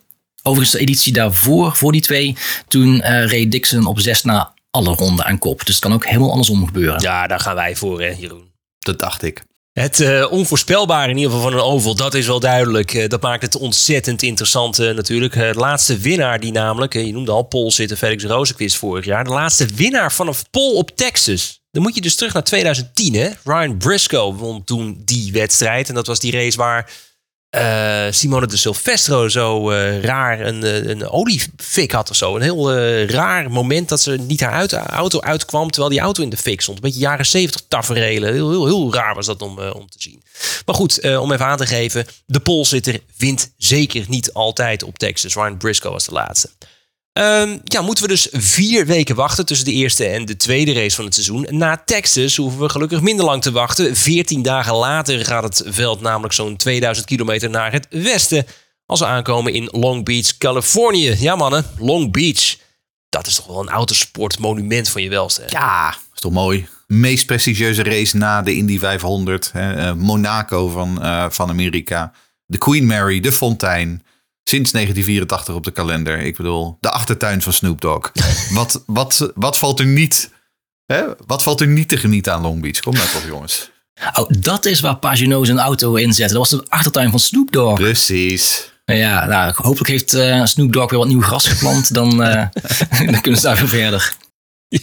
[0.44, 4.94] overigens de editie daarvoor, voor die twee, toen eh, reed Dixon op zes na alle
[4.96, 5.66] ronden aan kop.
[5.66, 7.02] Dus het kan ook helemaal andersom gebeuren.
[7.02, 8.52] Ja, daar gaan wij voor, hè, Jeroen.
[8.80, 9.44] Dat dacht ik.
[9.72, 12.94] Het eh, onvoorspelbare in ieder geval van een oval, dat is wel duidelijk.
[12.94, 15.34] Eh, dat maakt het ontzettend interessant natuurlijk.
[15.34, 19.24] De laatste winnaar die namelijk, je noemde al Pol zitten, Felix Rozenquist vorig jaar.
[19.24, 21.62] De laatste winnaar van een Pol op Texas.
[21.72, 23.30] Dan moet je dus terug naar 2010 hè.
[23.44, 25.90] Ryan Briscoe won toen die wedstrijd.
[25.90, 26.90] En dat was die race waar
[27.52, 31.04] eh, Simone de Silvestro zo eh, raar een, eh, een
[31.92, 32.36] had of zo.
[32.36, 32.74] Een heel
[33.06, 36.62] raar moment dat ze niet haar uit- auto uitkwam terwijl die auto in de fik
[36.62, 36.78] stond.
[36.78, 38.34] Een beetje jaren 70 taferelen.
[38.34, 40.24] Heel, heel, heel raar was dat om, om te zien.
[40.66, 42.06] Maar goed, om even aan te geven.
[42.26, 45.34] De polzitter wint zeker niet altijd op Texas.
[45.34, 46.50] Ryan Briscoe was de laatste.
[47.14, 50.96] Ehm, ja, moeten we dus vier weken wachten tussen de eerste en de tweede race
[50.96, 51.48] van het seizoen.
[51.50, 53.96] Na Texas hoeven we gelukkig minder lang te wachten.
[53.96, 58.46] 14 dagen later gaat het veld namelijk zo'n 2000 kilometer naar het westen.
[58.86, 61.16] Als we aankomen in Long Beach, Californië.
[61.20, 62.58] Ja mannen, Long Beach.
[63.10, 65.44] Dat is toch wel een autosportmonument van je welste.
[65.48, 66.68] Ja, is toch mooi.
[66.88, 69.52] Meest prestigieuze race na de Indy 500.
[69.52, 72.14] Hè, eh, Monaco van, eh, van Amerika.
[72.46, 74.04] De Queen Mary, de Fontein.
[74.52, 76.20] Sinds 1984 op de kalender.
[76.20, 78.12] Ik bedoel, de achtertuin van Snoop Dogg.
[78.60, 80.32] wat, wat, wat valt er niet...
[80.86, 81.04] Hè?
[81.26, 82.80] Wat valt er niet te genieten aan Long Beach?
[82.80, 83.72] Kom nou toch, jongens.
[84.14, 86.34] Oh, dat is waar Pagino zijn auto inzette.
[86.34, 87.80] Dat was de achtertuin van Snoop Dogg.
[87.80, 88.72] Precies.
[88.86, 91.94] Ja, nou, hopelijk heeft eh, Snoop Dogg weer wat nieuw gras geplant.
[91.94, 92.48] Dan, eh,
[93.12, 94.16] dan kunnen ze daar weer verder.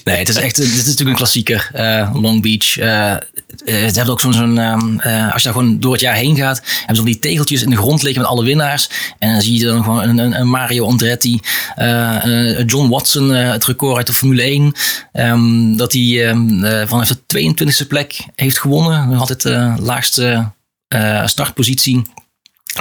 [0.05, 1.71] Nee, het is echt dit is natuurlijk een klassieker.
[1.73, 2.79] eh, Long Beach.
[2.79, 3.21] Eh, eh,
[3.65, 6.37] ze hebben ook zo'n, zo'n ehm, eh, als je daar gewoon door het jaar heen
[6.37, 8.89] gaat, hebben ze al die tegeltjes in de grond liggen met alle winnaars.
[9.19, 11.41] En dan zie je dan gewoon een, een, Mario Andretti,
[11.77, 14.73] eh, eh, John Watson, eh, het record uit de Formule 1.
[15.13, 19.17] ehm, dat hij eh, vanaf de 22e plek heeft gewonnen.
[19.19, 20.53] Altijd de laagste
[20.89, 22.03] eh, startpositie.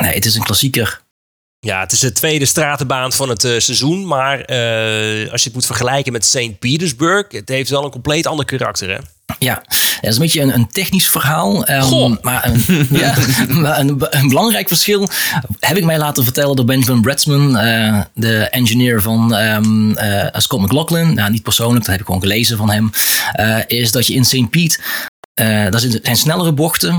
[0.02, 1.02] Nee, het is een klassieker.
[1.68, 4.06] Ja, het is de tweede stratenbaan van het eh, seizoen.
[4.06, 6.60] Maar eh, als je het moet vergelijken met St.
[6.60, 8.90] Petersburg, het heeft wel een compleet ander karakter.
[8.90, 8.98] Hè?
[9.40, 9.64] Ja,
[10.02, 11.66] dat is een beetje een, een technisch verhaal.
[11.82, 12.16] Goh.
[12.22, 13.16] Maar, een, ja,
[13.50, 15.10] maar een, een belangrijk verschil
[15.60, 20.64] heb ik mij laten vertellen door Benjamin Bradsman, eh, de engineer van ehm, eh, Scott
[20.64, 21.14] McLaughlin.
[21.14, 22.92] Nou, niet persoonlijk, dat heb ik gewoon gelezen van hem.
[23.68, 24.50] is dat je in St.
[24.50, 24.80] Pete,
[25.70, 26.98] dat zijn snellere bochten.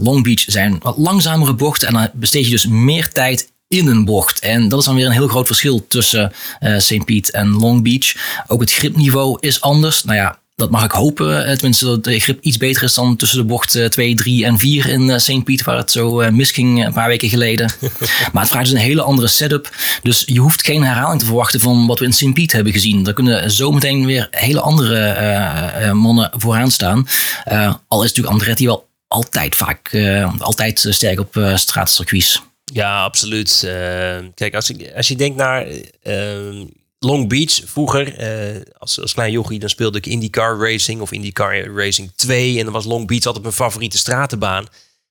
[0.00, 1.88] Long Beach zijn wat langzamere bochten.
[1.88, 4.38] En dan besteed je dus meer tijd in een bocht.
[4.38, 7.04] En dat is dan weer een heel groot verschil tussen eh St.
[7.04, 8.14] Pete en Long Beach.
[8.46, 10.04] Ook het gripniveau is anders.
[10.04, 11.46] Nou ja, dat mag ik hopen.
[11.46, 14.44] Eh, Tenminste, dat de grip iets beter is dan tussen de bocht eh, 2, 3
[14.44, 15.44] en 4 in eh, St.
[15.44, 17.70] Pete, waar het zo eh, misging een paar weken geleden.
[18.32, 19.70] maar het vraagt dus een hele andere setup.
[20.02, 22.32] Dus je hoeft geen herhaling te verwachten van wat we in St.
[22.34, 23.02] Pete hebben gezien.
[23.02, 27.08] Daar kunnen zometeen weer hele andere eh, eh, mannen vooraan staan.
[27.44, 32.42] Eh, al is natuurlijk Andretti wel altijd vaak, eh, altijd eh, sterk op uh, straatcircuits.
[32.72, 33.62] Ja, absoluut.
[33.64, 35.66] Eh, kijk, als, ik, als je denkt naar
[36.02, 36.60] eh,
[36.98, 41.66] Long Beach vroeger, eh, als, als klein jochie, dan speelde ik IndyCar Racing of IndyCar
[41.66, 42.58] Racing 2.
[42.58, 44.66] En dan was Long Beach altijd mijn favoriete stratenbaan.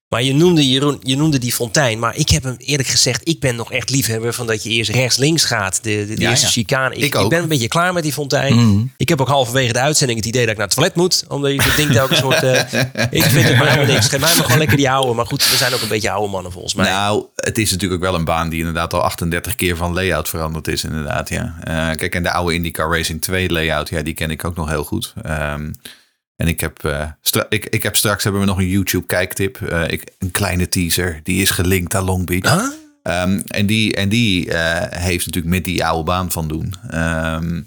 [0.09, 1.99] Maar je noemde, Jeroen, je noemde die fontein.
[1.99, 4.89] Maar ik heb hem eerlijk gezegd, ik ben nog echt liefhebber van dat je eerst
[4.89, 5.83] rechts-links gaat.
[5.83, 6.51] De, de, de Ja, eerste ja.
[6.51, 6.95] chicane.
[6.95, 8.55] Ik, Ik ben een beetje klaar met die fontein.
[8.55, 8.85] Mhm.
[8.97, 11.25] Ik heb ook halverwege de uitzending het idee dat ik naar het toilet moet.
[11.27, 12.43] Omdat je dit ding telkens soort...
[12.43, 12.53] eh,
[13.11, 14.07] ik vind het maar helemaal niks.
[14.07, 15.13] Geef mij maar gewoon lekker die oude.
[15.13, 16.89] Maar goed, we zijn ook een beetje oude mannen volgens mij.
[16.89, 20.29] Nou, het is natuurlijk ook wel een baan die inderdaad al 38 keer van layout
[20.29, 21.29] veranderd is, inderdaad.
[21.29, 21.55] Ja.
[21.63, 24.69] Eh, kijk, en de oude IndyCar Racing 2 layout, ja, die ken ik ook nog
[24.69, 25.13] heel goed.
[25.21, 25.71] Ehm,
[26.37, 27.09] en ik heb, eh,
[27.49, 29.61] ik, ik heb straks hebben we nog een YouTube kijktip.
[29.61, 32.75] Eh, ik, een kleine teaser, die is gelinkt aan Long Beach.
[33.03, 36.73] Ehm, en die, en die eh, heeft natuurlijk met die oude baan van doen.
[36.89, 37.61] Ehm,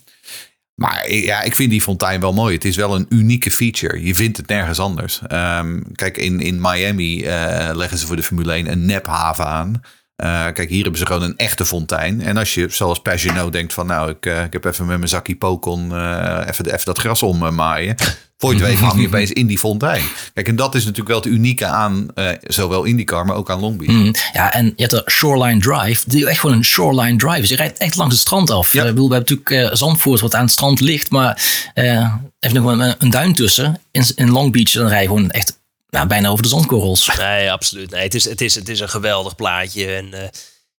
[0.75, 2.55] Maar ja, ik vind die fontein wel mooi.
[2.55, 4.05] Het is wel een unieke feature.
[4.05, 5.21] Je vindt het nergens anders.
[5.27, 7.25] Ehm, kijk, in, in Miami
[7.73, 9.83] leggen ze voor de Formule 1 een nephaven aan.
[10.53, 12.23] Kijk, hier hebben ze gewoon een echte fontein.
[12.23, 13.87] En als je, zoals Pagino denkt van...
[13.87, 17.97] nou, ik, ik heb even met mijn zakje pokon uh, even, even dat gras ommaaien.
[18.41, 20.03] Voor je het weet hang je opeens in die fontein.
[20.35, 22.07] Kijk, en dat is natuurlijk wel het unieke aan
[22.43, 23.93] zowel IndyCar, maar ook aan Long Beach.
[23.93, 26.03] Mm, ja, en je hebt de Shoreline Drive.
[26.07, 27.41] Die echt gewoon een Shoreline Drive.
[27.41, 28.73] Dus je rijdt echt langs het strand af.
[28.73, 28.83] Ja.
[28.83, 31.11] Ik bedoel, we hebben natuurlijk Zandvoort wat aan het strand ligt.
[31.11, 31.43] Maar
[32.41, 33.81] even nog wel een, een duin tussen.
[33.91, 35.59] In, in Long Beach dan rij je gewoon echt
[35.91, 37.17] nou, bijna over de zandkorrels.
[37.19, 37.91] Nee, absoluut.
[37.91, 39.87] Nee, het, is, het, is, het is een geweldig plaatje.
[39.87, 40.19] En uh,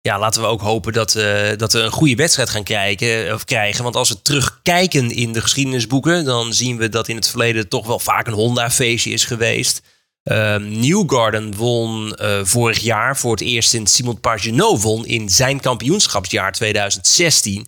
[0.02, 3.46] ja, laten we ook hopen dat, uh, dat we een goede wedstrijd gaan krijgen, of
[3.46, 3.84] krijgen.
[3.84, 7.88] Want als we terugkijken in de geschiedenisboeken, dan zien we dat in het verleden toch
[7.88, 9.82] wel vaak een Honda-feestje is geweest.
[10.24, 15.60] Uh, Newgarden won uh, vorig jaar voor het eerst sinds Simon Pagenaud won in zijn
[15.60, 17.68] kampioenschapsjaar 2016.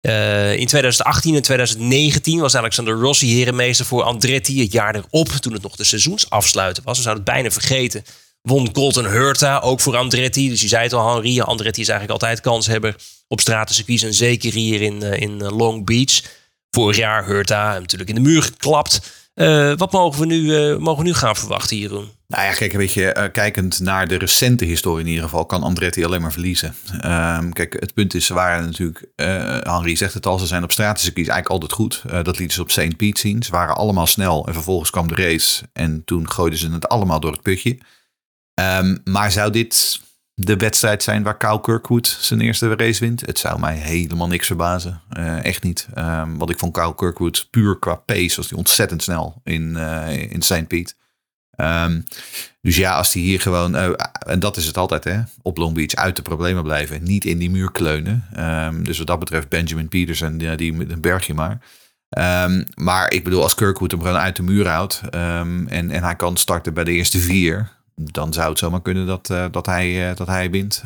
[0.00, 4.60] Uh, in 2018 en 2019 was Alexander Rossi herenmeester voor Andretti.
[4.60, 6.96] Het jaar erop, toen het nog de seizoensafsluiten was.
[6.96, 8.04] We zouden het bijna vergeten.
[8.48, 10.48] Won Colton Hurta, ook voor Andretti.
[10.48, 11.40] Dus je zei het al, Henri.
[11.40, 14.02] Andretti is eigenlijk altijd kanshebber op stratencircuits.
[14.02, 16.22] En zeker hier in, uh, in Long Beach.
[16.70, 19.16] Vorig jaar Hurta natuurlijk in de muur geklapt.
[19.34, 22.08] Uh, wat mogen we, nu, mogen nu gaan verwachten, Jeroen?
[22.26, 25.62] Nou ja, kijk, weet je, uh, kijkend naar de recente historie in ieder geval, kan
[25.62, 26.74] Andretti alleen maar verliezen.
[27.04, 29.04] Um, kijk, het punt is, ze waren natuurlijk,
[29.66, 32.02] Henri zegt het al, ze zijn op stratencircuits eigenlijk altijd goed.
[32.24, 32.96] Dat lieten ze op St.
[32.96, 33.42] Pete zien.
[33.42, 37.20] Ze waren allemaal snel en vervolgens kwam de race en toen gooiden ze het allemaal
[37.20, 37.78] door het putje.
[38.58, 40.00] Um, maar zou dit
[40.34, 43.20] de wedstrijd zijn waar Kyle Kirkwood zijn eerste race wint?
[43.20, 45.00] Het zou mij helemaal niks verbazen.
[45.42, 45.88] echt niet.
[45.98, 49.76] Um, want ik vond Kyle Kirkwood puur qua pace, was hij ontzettend snel in,
[50.30, 50.66] in St.
[50.66, 50.94] Pete.
[51.60, 52.04] Um,
[52.60, 53.90] dus ja, als die hier gewoon, uh,
[54.26, 57.02] en dat is het altijd hè, op Long Beach, uit de problemen blijven.
[57.02, 58.24] Niet in die muur kleunen.
[58.82, 61.60] Dus wat dat betreft Benjamin Peterson, die, die berg je maar.
[62.74, 66.36] Maar ik bedoel, als Kirkwood hem gewoon uit de muur houdt en, en hij kan
[66.36, 70.16] starten bij de eerste vier, dan zou het zomaar kunnen dat, uh, dat, hij, uh,
[70.16, 70.82] dat hij wint.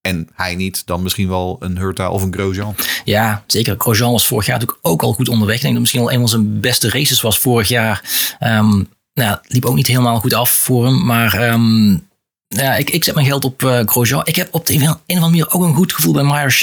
[0.00, 2.74] En hij niet, dan misschien wel een Hurta of een Grosjean.
[3.04, 3.74] Ja, zeker.
[3.78, 5.56] Grosjean was vorig jaar natuurlijk ook al goed onderweg.
[5.56, 8.02] Ik denk dat misschien wel een van zijn beste races was vorig jaar.
[8.40, 11.04] Um, nou, liep ook niet helemaal goed af voor hem.
[11.04, 12.08] Maar um,
[12.48, 14.26] ja, ik, ik zet mijn geld op uh, Grosjean.
[14.26, 16.58] Ik heb op de een, of andere manier ook een goed gevoel bij Meyer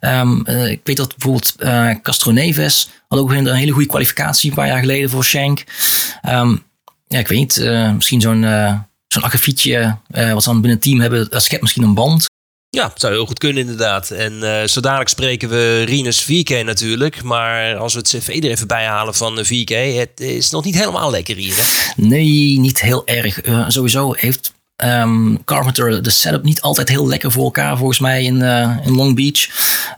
[0.00, 4.50] uh, ik weet dat bijvoorbeeld uh, Castro Neves had ook een, een hele goede kwalificatie
[4.50, 5.26] een paar jaar geleden voor.
[5.34, 6.62] Um,
[7.06, 8.44] ja, ik weet niet, misschien zo'n
[9.14, 12.26] zo'n akkefietje wat ze dan binnen het team hebben, dat schept misschien een band.
[12.74, 14.10] Ja, het zou heel goed kunnen inderdaad.
[14.10, 17.22] En uh, zo dadelijk spreken we Rinus 4K natuurlijk.
[17.22, 21.10] Maar als we het cv er even bijhalen van 4K, het is nog niet helemaal
[21.10, 21.54] lekker hier.
[21.56, 21.92] Hè?
[21.96, 23.46] Nee, niet heel erg.
[23.46, 24.52] Uh, sowieso heeft
[24.84, 28.94] um, Carpenter de setup niet altijd heel lekker voor elkaar volgens mij in, uh, in
[28.94, 29.48] Long Beach.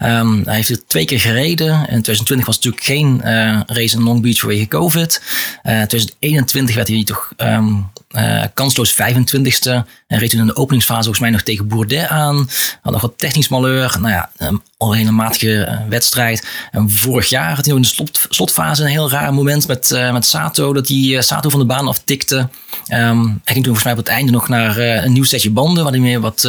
[0.02, 1.72] Um, hij heeft het twee keer gereden.
[1.72, 3.20] In 2020 was natuurlijk geen
[3.66, 5.22] race in Long Beach vanwege COVID.
[5.62, 7.32] In 2021 werd hij toch...
[7.36, 9.70] Um, uh, kansloos 25ste.
[10.06, 12.48] En reed toen in de openingsfase volgens mij nog tegen Bourdet aan.
[12.80, 13.96] Had nog wat technisch malheur.
[14.00, 14.30] Nou ja,
[14.76, 16.46] al een hele matige uh, wedstrijd.
[16.70, 20.12] En vorig jaar had hij in de slot, slotfase een heel raar moment met, uh,
[20.12, 20.72] met Sato.
[20.72, 22.36] Dat hij Sato van de baan aftikte.
[22.36, 25.82] Um, hij ging toen volgens mij op het einde nog naar een nieuw setje banden.
[25.82, 26.48] Waar hij meer wat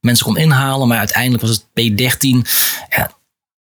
[0.00, 0.88] mensen kon inhalen.
[0.88, 2.48] Maar uiteindelijk was het P13.
[2.88, 3.10] Ja,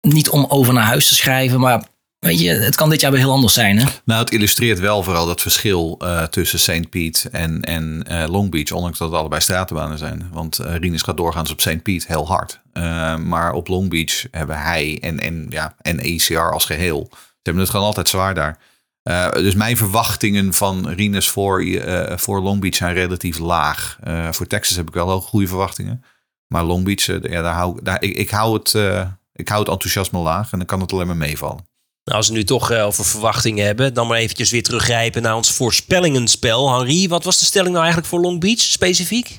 [0.00, 1.82] niet om over naar huis te schrijven, maar
[2.26, 3.78] Weet je, het kan dit jaar weer heel anders zijn.
[3.78, 3.86] Hè?
[4.04, 6.90] Nou, het illustreert wel vooral dat verschil uh, tussen St.
[6.90, 8.72] Pete en, en uh, Long Beach.
[8.72, 10.28] Ondanks dat het allebei stratenbanen zijn.
[10.32, 11.82] Want uh, Rinus gaat doorgaans op St.
[11.82, 12.60] Pete heel hard.
[13.24, 17.08] maar op Long Beach hebben hij en, en, ja, en ECR als geheel.
[17.10, 18.58] Ze hebben het gewoon altijd zwaar daar.
[19.32, 21.64] dus mijn verwachtingen van Rinus voor,
[22.16, 23.98] voor Long Beach zijn relatief laag.
[24.30, 26.04] voor Texas heb ik wel ook goede verwachtingen.
[26.46, 28.74] Maar Long Beach, ja, daar hou, daar, ik, ik, hou het,
[29.32, 30.52] ik hou het enthousiasme laag.
[30.52, 31.74] En dan kan het alleen maar meevallen.
[32.06, 35.36] Nou, als we nu toch uh, over verwachtingen hebben, dan maar eventjes weer teruggrijpen naar
[35.36, 36.76] ons voorspellingenspel.
[36.76, 39.36] Henri, wat was de stelling nou eigenlijk voor Long Beach specifiek?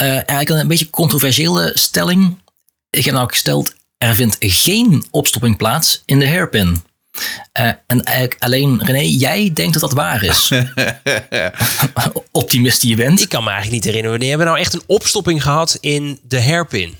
[0.00, 2.38] Uh, eigenlijk een beetje controversiële stelling.
[2.90, 6.82] Ik heb nou gesteld, er vindt geen opstopping plaats in de hairpin.
[7.60, 10.52] Uh, en eigenlijk alleen René, jij denkt dat dat waar is.
[12.30, 13.20] Optimist die je bent.
[13.20, 16.42] Ik kan me eigenlijk niet herinneren wanneer we nou echt een opstopping gehad in de
[16.42, 16.96] hairpin.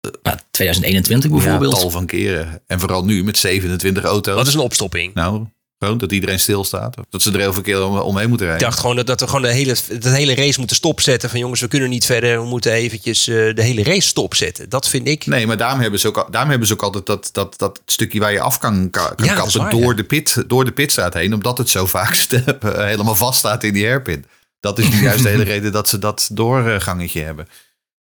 [0.00, 1.74] Nou, 2021 bijvoorbeeld.
[1.74, 2.62] Ja, tal van keren.
[2.66, 4.34] En vooral nu met 27 auto's.
[4.34, 5.14] Wat is een opstopping?
[5.14, 5.46] Nou,
[5.78, 6.96] gewoon dat iedereen stilstaat.
[7.10, 8.64] Dat ze er heel veel keer om, omheen moeten rijden.
[8.64, 11.30] Ik dacht gewoon dat, dat we gewoon de hele, de hele race moeten stopzetten.
[11.30, 12.40] Van jongens, we kunnen niet verder.
[12.40, 14.68] We moeten eventjes uh, de hele race stopzetten.
[14.68, 15.26] Dat vind ik.
[15.26, 18.20] Nee, maar daarom hebben ze ook, daarom hebben ze ook altijd dat, dat, dat stukje
[18.20, 19.94] waar je af kan, kan ja, kappen waar, door, ja.
[19.94, 21.34] de pit, door de pitstraat heen.
[21.34, 24.24] Omdat het zo vaak uh, helemaal vast staat in die hairpin.
[24.60, 27.48] Dat is nu juist de hele reden dat ze dat doorgangetje hebben.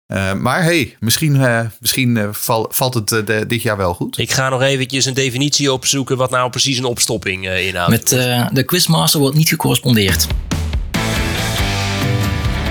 [0.06, 3.94] Eh, maar hey, misschien, eh, misschien eh, val- valt het eh, de- dit jaar wel
[3.94, 4.18] goed.
[4.18, 7.90] Ik ga nog eventjes een definitie opzoeken wat nou precies een opstopping eh, inhoudt.
[7.90, 10.26] Met eh, de quizmaster wordt niet gecorrespondeerd.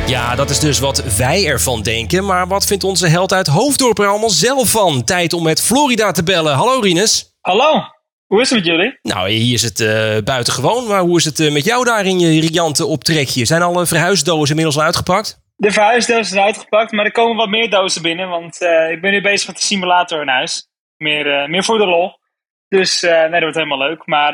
[0.07, 2.25] Ja, dat is dus wat wij ervan denken.
[2.25, 5.03] Maar wat vindt onze held uit Hoofddorp er allemaal zelf van?
[5.03, 6.53] Tijd om met Florida te bellen.
[6.55, 7.33] Hallo Rinus.
[7.41, 7.81] Hallo,
[8.27, 8.99] hoe is het met jullie?
[9.01, 10.87] Nou, hier is het eh buitengewoon.
[10.87, 13.45] Maar hoe is het met jou daar in je riante optrekje?
[13.45, 15.43] Zijn alle verhuisdozen inmiddels al uitgepakt?
[15.55, 19.11] De verhuisdoos is uitgepakt, maar er komen wat meer dozen binnen, want eh, ik ben
[19.11, 20.69] nu bezig met de simulator in huis.
[20.97, 22.19] Meer, eh, meer voor de lol.
[22.67, 24.05] Dus eh, nee, dat wordt helemaal leuk.
[24.05, 24.33] Maar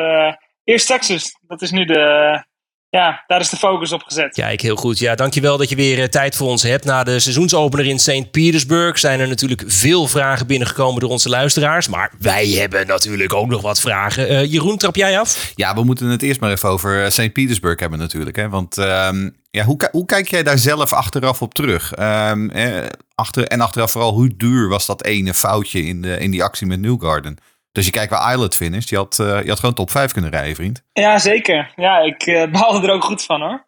[0.63, 2.49] eerst Texas, dat is nu de...
[2.91, 4.33] ja, daar is de focus op gezet.
[4.33, 4.99] Kijk, heel goed.
[4.99, 6.85] Ja, dankjewel dat je weer eh, tijd voor ons hebt.
[6.85, 8.31] Na de seizoensopener in St.
[8.31, 11.87] Petersburg zijn er natuurlijk veel vragen binnengekomen door onze luisteraars.
[11.87, 14.27] Maar wij hebben natuurlijk ook nog wat vragen.
[14.27, 15.51] Eh, Jeroen, trap jij af?
[15.55, 17.33] Ja, we moeten het eerst maar even over eh, St.
[17.33, 18.35] Petersburg hebben natuurlijk.
[18.35, 18.49] Hè?
[18.49, 21.93] Want ehm, ja, hoe, hoe kijk jij daar zelf achteraf op terug?
[21.93, 26.31] Ehm, eh, achter, en achteraf vooral, hoe duur was dat ene foutje in, de, in
[26.31, 27.37] die actie met Newgarden?
[27.71, 28.89] Dus je kijkt waar Islet finished.
[28.89, 30.83] Je had, eh, je had gewoon top 5 kunnen rijden, vriend.
[30.93, 31.73] Ja, zeker.
[31.75, 33.65] Ja, ik eh baalde er ook goed van hoor.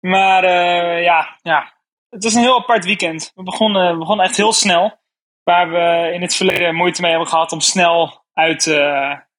[0.00, 1.72] Maar eh, ja, ja,
[2.08, 3.32] het was een heel apart weekend.
[3.34, 5.02] We begonnen, we begonnen echt heel snel.
[5.42, 8.64] Waar we in het verleden moeite mee hebben gehad om snel uit,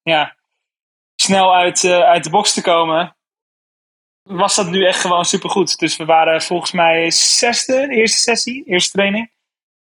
[0.01, 0.36] ja,
[1.15, 3.15] snel uit, uit de box te komen.
[4.23, 5.78] Was dat nu echt gewoon supergoed.
[5.78, 9.32] Dus we waren volgens mij zesde, de eerste sessie, eerste training.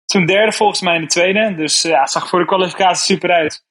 [0.04, 1.54] Toen derde volgens mij in de tweede.
[1.54, 3.64] Dus ja, het zag voor de kwalificatie super uit.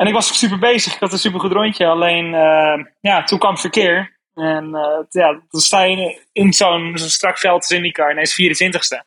[0.00, 0.94] En ik was super bezig.
[0.94, 1.86] Ik had een super goed rondje.
[1.86, 4.18] Alleen, eh, ja, toen kwam verkeer.
[4.34, 9.04] En eh, ja, dan sta je in, in zo'n strak veld als IndyCar ineens 24ste.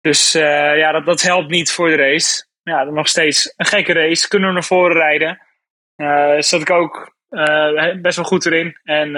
[0.00, 2.44] Dus eh, ja, dat, dat helpt niet voor de race.
[2.62, 4.28] Ja, nog steeds een gekke race.
[4.28, 5.40] Kunnen we naar voren rijden.
[6.42, 7.16] Zat ik ook
[8.00, 8.78] best wel goed erin.
[8.82, 9.14] En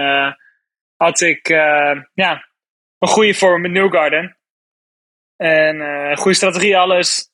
[0.97, 1.49] had ik
[2.15, 2.49] ja,
[2.99, 4.37] een goede vorm met Newgarden.
[5.37, 7.34] En goede strategie, alles.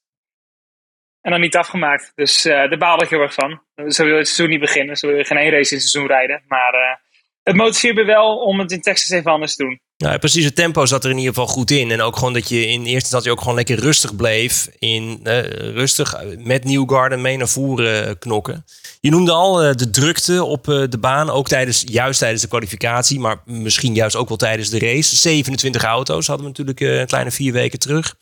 [1.22, 2.12] En dan niet afgemaakt.
[2.14, 3.60] Dus eh daar baal ik heel erg van.
[3.88, 4.96] Zo wil het seizoen niet beginnen.
[4.96, 6.42] Zo wil geen één race in het seizoen rijden.
[6.48, 6.96] Maar eh,
[7.42, 9.80] het motiveert me wel om het in Texas even anders te doen.
[9.96, 10.44] Nou, precies.
[10.44, 11.90] Het tempo zat er in ieder geval goed in.
[11.90, 14.68] En ook gewoon dat je in eerste instantie ook gewoon lekker rustig bleef.
[14.78, 15.38] In, eh,
[15.72, 18.64] rustig met Newgarden mee naar voren knokken.
[19.00, 21.30] Je noemde al de drukte op de baan.
[21.30, 23.20] Ook tijdens, juist tijdens de kwalificatie.
[23.20, 25.16] Maar misschien juist ook wel tijdens de race.
[25.16, 28.14] 27 auto's hadden we natuurlijk een kleine vier weken terug.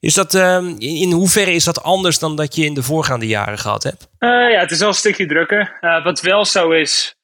[0.00, 3.58] Is dat, eh, in, hoeverre is dat anders dan dat je in de voorgaande jaren
[3.58, 4.08] gehad hebt?
[4.18, 5.78] Eh, ja, het is wel een stukje drukker.
[5.80, 7.14] Eh, wat wel zo is,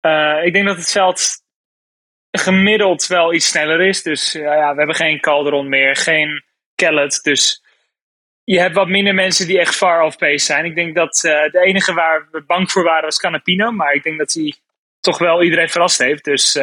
[0.00, 1.42] eh, ik denk dat het veld
[2.30, 4.02] gemiddeld wel iets sneller is.
[4.02, 7.20] Dus ja, we hebben geen Calderon meer, geen Kellet.
[7.22, 7.64] Dus
[8.44, 10.64] je hebt wat minder mensen die echt far off pace zijn.
[10.64, 13.70] Ik denk dat de enige waar we bang voor waren was Canapino.
[13.70, 14.54] Maar ik denk dat hij
[15.00, 16.24] toch wel iedereen verrast heeft.
[16.24, 16.58] Dus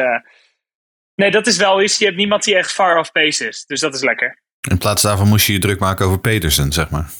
[1.14, 1.98] nee, dat is wel iets.
[1.98, 3.64] Je hebt niemand die echt far off pace is.
[3.66, 4.38] Dus dat is lekker.
[4.68, 7.10] In plaats daarvan moest je je druk maken over Petersen, zeg maar.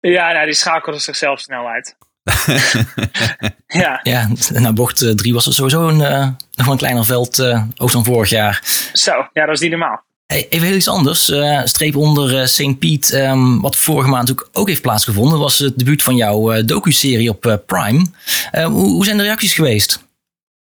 [0.00, 1.96] Ja, nou, die schakelde zichzelf snel uit.
[3.66, 4.00] ja.
[4.02, 7.62] Ja, na bocht 3 was er sowieso een, eh, nog wel een kleiner veld, eh,
[7.76, 8.60] ook dan vorig jaar.
[8.92, 10.06] Zo, ja, dat is niet normaal.
[10.32, 11.30] Hey, even heel iets anders.
[11.30, 12.78] Eh, streep onder eh, St.
[12.78, 16.64] Piet, ehm, wat vorige maand natuurlijk ook heeft plaatsgevonden, was het debuut van jouw eh,
[16.66, 18.06] docu-serie op eh, Prime.
[18.50, 20.06] Eh, hoe, hoe zijn de reacties geweest?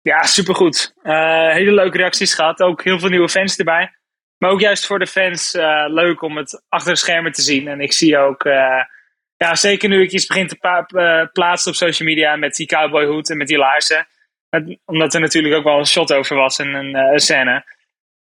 [0.03, 0.95] Ja, supergoed.
[1.03, 2.61] Eh hele leuke reacties gehad.
[2.61, 4.00] Ook heel veel nieuwe fans erbij.
[4.41, 7.69] Maar ook juist voor de fans eh, leuk om het achter de schermen te zien.
[7.69, 8.83] En ik zie ook, eh,
[9.37, 13.31] ja, zeker nu ik iets begin te eh, plaatsen op social media met die cowboyhoed
[13.31, 14.07] en met die laarzen.
[14.51, 17.65] Het- omdat er natuurlijk ook wel een shot over was en een, scène.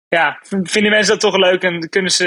[0.07, 2.25] Ja, vinden mensen dat toch leuk en kunnen ze,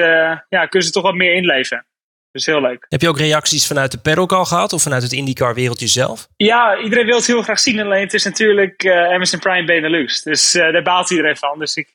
[0.49, 1.87] ja, kunnen ze toch wat meer inleven.
[2.33, 2.87] Dus heel leuk.
[2.89, 4.73] Heb je ook reacties vanuit de paddock al gehad?
[4.73, 6.29] Of vanuit het IndyCar wereldje zelf?
[6.37, 7.81] Ja, iedereen wil het heel graag zien.
[7.81, 10.23] Alleen het is natuurlijk Amazon Prime Benelux.
[10.23, 11.59] Dus daar baalt iedereen van.
[11.59, 11.89] Dus ik,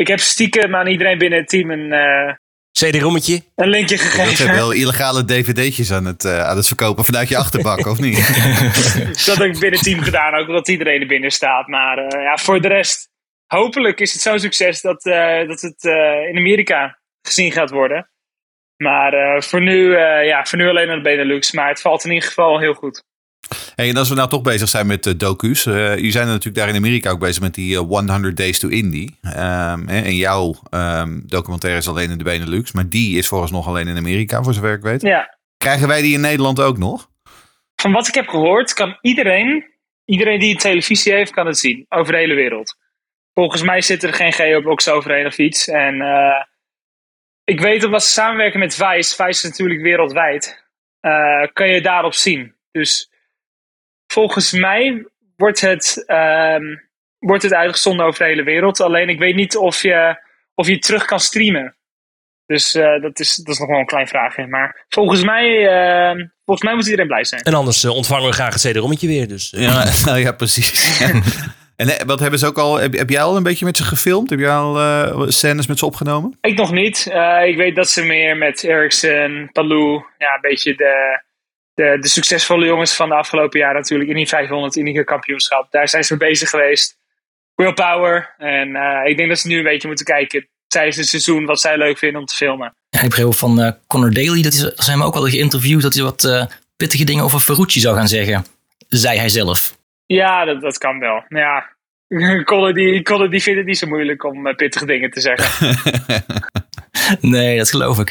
[0.00, 2.34] ik heb stiekem aan iedereen binnen het team een, eh,
[2.72, 3.42] CD-rommetje?
[3.54, 4.36] een linkje gegeven.
[4.36, 8.16] zijn wel illegale dvd'tjes aan het, eh, aan het verkopen vanuit je achterbak, of niet?
[9.26, 10.34] dat heb ik binnen het team gedaan.
[10.34, 11.66] Ook omdat iedereen er binnen staat.
[11.66, 13.08] Maar eh, ja, voor de rest.
[13.46, 18.10] Hopelijk is het zo'n succes dat, eh, dat het eh, in Amerika gezien gaat worden.
[18.82, 21.52] Maar eh, voor, nu, eh, ja, voor nu alleen naar de Benelux.
[21.52, 23.04] Maar het valt in ieder geval heel goed.
[23.74, 25.66] Hey, en als we nou toch bezig zijn met uh, docu's.
[25.66, 28.68] Uh, jullie zijn natuurlijk daar in Amerika ook bezig met die uh, 100 Days to
[28.68, 29.08] Indy.
[29.22, 32.72] Um, en jouw um, documentaire is alleen in de Benelux.
[32.72, 35.02] Maar die is volgens nog alleen in Amerika, voor zover ik weet.
[35.02, 35.38] Ja.
[35.56, 37.08] Krijgen wij die in Nederland ook nog?
[37.76, 39.64] Van wat ik heb gehoord, kan iedereen,
[40.04, 41.86] iedereen die een televisie heeft, kan het zien.
[41.88, 42.76] Over de hele wereld.
[43.34, 45.68] Volgens mij zit er geen geobox overheen of iets.
[45.68, 46.02] En
[47.44, 49.14] ik weet omdat ze samenwerken met Vice.
[49.14, 50.64] Vice is natuurlijk wereldwijd.
[51.52, 52.54] Kan je daarop zien.
[52.70, 53.09] Dus
[54.12, 55.06] volgens mij
[55.36, 56.88] wordt het, um,
[57.18, 58.80] wordt het uitgezonden over de hele wereld.
[58.80, 60.22] Alleen ik weet niet of je,
[60.54, 61.74] of je terug kan streamen.
[62.46, 64.46] Dus eh, dat, is, dat is nog wel een klein vraagje.
[64.46, 67.42] Maar volgens mij, eh, volgens mij moet iedereen blij zijn.
[67.42, 69.28] En anders eh, ontvangen we graag het CD-rommetje weer.
[69.28, 69.62] Dus, eh.
[69.62, 71.00] Ja, nou ja, precies.
[71.76, 72.76] en wat hebben ze ook al?
[72.76, 74.30] Heb, heb jij al een beetje met ze gefilmd?
[74.30, 76.38] Heb jij al eh, scènes met ze opgenomen?
[76.40, 77.06] Ik nog niet.
[77.12, 81.22] Eh, ik weet dat ze meer met Ericsson, Palou, ja, een beetje de,
[81.74, 85.70] de, de succesvolle jongens van de afgelopen jaren natuurlijk in die 500 Indica kampioenschap.
[85.70, 86.98] Daar zijn ze mee bezig geweest.
[87.54, 88.34] Willpower.
[88.38, 91.60] En eh, ik denk dat ze nu een beetje moeten kijken tijdens het seizoen wat
[91.60, 92.74] zij leuk vinden om te filmen.
[92.88, 95.82] Ja, ik begreep van eh Connor Daly, dat is, ze hebben hem ook al geïnterviewd,
[95.82, 96.46] dat hij wat eh,
[96.76, 98.44] pittige dingen over Ferrucci zou gaan zeggen.
[98.88, 99.78] Zei hij zelf.
[100.06, 101.24] Ja, dat, dat kan wel.
[101.28, 101.76] Ja,
[102.44, 105.76] Colin die, Colin die vindt het niet zo moeilijk om pittige dingen te zeggen.
[107.20, 108.10] Nee, dat geloof ik.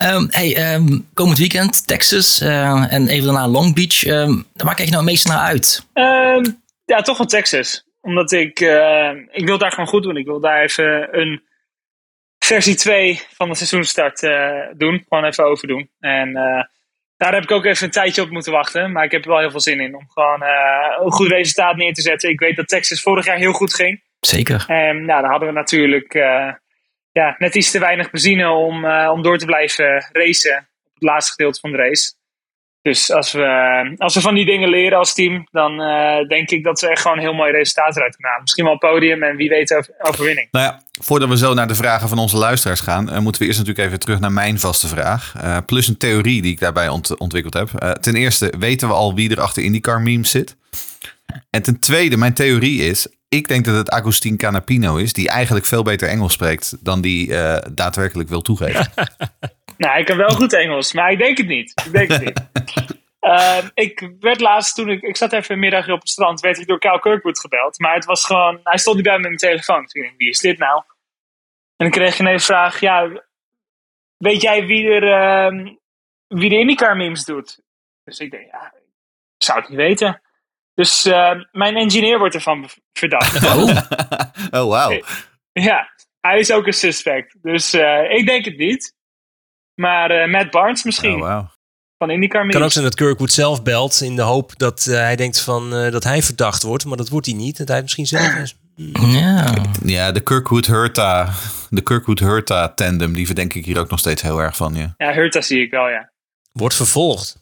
[0.00, 4.04] Ehm, hey, ehm, komend weekend, Texas eh, en even daarna Long Beach.
[4.04, 5.86] ehm, waar kijk je nou het meest naar uit?
[6.84, 7.84] Ja, toch wel Texas.
[8.00, 8.60] Omdat ik,
[9.30, 10.16] ik wil daar gewoon goed doen.
[10.16, 11.42] Ik wil daar even een
[12.38, 15.04] versie 2 van de seizoenstart eh, doen.
[15.08, 15.90] Gewoon even overdoen.
[15.98, 16.64] En eh,
[17.16, 18.92] daar heb ik ook even een tijdje op moeten wachten.
[18.92, 20.42] Maar ik heb er wel heel veel zin in om gewoon
[21.04, 22.30] een goed resultaat neer te zetten.
[22.30, 24.02] Ik weet dat Texas vorig jaar heel goed ging.
[24.20, 24.64] Zeker.
[24.66, 26.14] En nou, dan hadden we natuurlijk
[27.20, 30.56] ja, net iets te weinig benzine om, eh, om door te blijven racen.
[30.84, 32.12] Op het laatste gedeelte van de race.
[32.82, 36.64] Dus als we, als we van die dingen leren als team, dan eh, denk ik
[36.64, 38.16] dat we echt gewoon heel mooi resultaat eruit.
[38.40, 40.48] Misschien wel podium en wie weet over, overwinning.
[40.50, 43.46] Nou ja, voordat we zo naar de vragen van onze luisteraars gaan, eh, moeten we
[43.48, 45.34] eerst natuurlijk even terug naar mijn vaste vraag.
[45.66, 47.68] Plus een theorie die ik daarbij ont- ontwikkeld heb.
[48.00, 50.56] Ten eerste weten we al wie er achter IndyCar memes zit.
[51.50, 55.66] En ten tweede, mijn theorie is, ik denk dat het Agustin Canapino is, die eigenlijk
[55.66, 58.92] veel beter Engels spreekt dan die eh, daadwerkelijk wil toegeven.
[59.76, 61.82] Nou, ik kan wel goed Engels, maar ik denk het niet.
[61.86, 62.40] Ik denk het niet.
[63.20, 66.58] Ehm, ik werd laatst toen ik, ik zat even een middagje op het strand, werd
[66.58, 67.78] ik door Kyle Kirkwood gebeld.
[67.78, 69.86] Maar het was gewoon, hij stond niet bij me met mijn telefoon.
[69.86, 70.82] Toen dacht ik, wie is dit nou?
[71.76, 73.24] En dan kreeg je ineens de vraag, ja,
[74.16, 75.74] weet jij wie er, ehm,
[76.26, 77.60] wie de IndyCar memes doet?
[78.04, 78.72] Dus ik denk, ja,
[79.36, 80.20] ik zou het niet weten.
[80.80, 83.44] Dus ehm, mijn engineer wordt ervan verdacht.
[83.44, 83.76] Oh,
[84.60, 85.00] oh, wauw.
[85.52, 85.88] ja,
[86.20, 87.36] hij is ook een suspect.
[87.42, 88.94] Dus eh, ik denk het niet.
[89.74, 91.50] Maar eh, Matt Barnes misschien, Oh, wauw.
[91.98, 95.16] van IndyCar kan ook zijn dat Kirkwood zelf belt in de hoop dat eh, hij
[95.16, 96.84] denkt van, eh, dat hij verdacht wordt.
[96.84, 97.56] Maar dat wordt hij niet.
[97.58, 98.56] Dat hij misschien zelf is.
[99.12, 99.54] ja.
[99.84, 101.28] Ja, de Kirkwood-Hurta
[101.70, 104.74] de Kirkwood-Hurta tandem, die verdenk ik hier ook nog steeds heel erg van.
[104.74, 104.94] Ja.
[104.96, 106.12] Ja, Hurta zie ik wel, ja.
[106.52, 107.39] Wordt vervolgd.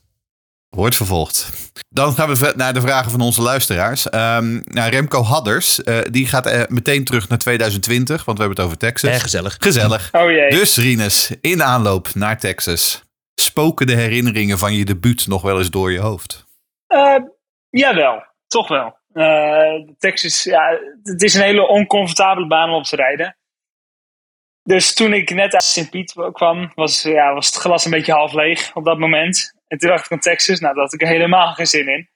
[0.69, 1.51] Wordt vervolgd.
[1.89, 4.09] Dan gaan we naar de vragen van onze luisteraars.
[4.09, 8.64] Ehm, nou, Remco Hadders, eh, die gaat eh, meteen terug naar 2020, want we hebben
[8.64, 9.11] het over Texas.
[9.11, 9.57] Erg gezellig.
[9.59, 10.09] Gezellig.
[10.12, 10.51] Oh jee.
[10.51, 13.03] Dus Rinus, in aanloop naar Texas,
[13.41, 16.47] spoken de herinneringen van je debuut nog wel eens door je hoofd?
[16.87, 17.19] Eh,
[17.71, 18.99] jawel, toch wel.
[19.12, 23.37] Eh, Texas, ja, het is een hele oncomfortabele baan om op te rijden.
[24.62, 25.91] Dus toen ik net uit St.
[25.91, 29.58] Piet kwam, was, ja, was het glas een beetje half leeg op dat moment.
[29.69, 32.09] En toen dacht ik van Texas, nou, daar had ik helemaal geen zin in.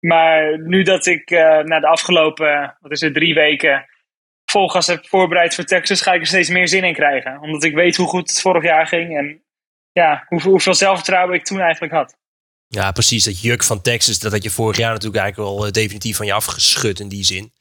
[0.00, 3.86] Maar nu dat ik eh na de afgelopen, wat is het, drie weken
[4.44, 7.40] vol gas heb voorbereid voor Texas, ga ik er steeds meer zin in krijgen.
[7.40, 9.42] Omdat ik weet hoe goed het vorig jaar ging en
[9.92, 12.18] ja, hoeveel, hoeveel zelfvertrouwen ik toen eigenlijk had.
[12.66, 13.24] Ja, precies.
[13.24, 16.26] Dat juk van Texas, dat had je vorig jaar natuurlijk eigenlijk al eh, definitief van
[16.26, 17.52] je afgeschud in die zin.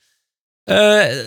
[0.63, 0.77] Eh,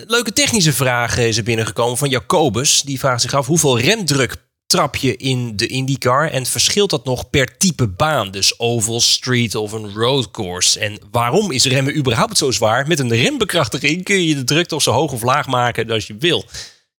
[0.05, 2.81] leuke technische vraag is er binnengekomen van Jacobus.
[2.81, 4.35] Die vraagt zich af hoeveel remdruk
[4.73, 8.31] trap je in de IndyCar en verschilt dat nog per type baan?
[8.31, 10.79] Dus oval, street of een road course.
[10.79, 12.87] En waarom is remmen überhaupt zo zwaar?
[12.87, 16.15] Met een rembekrachtiging kun je de druk toch zo hoog of laag maken als je
[16.17, 16.43] wil.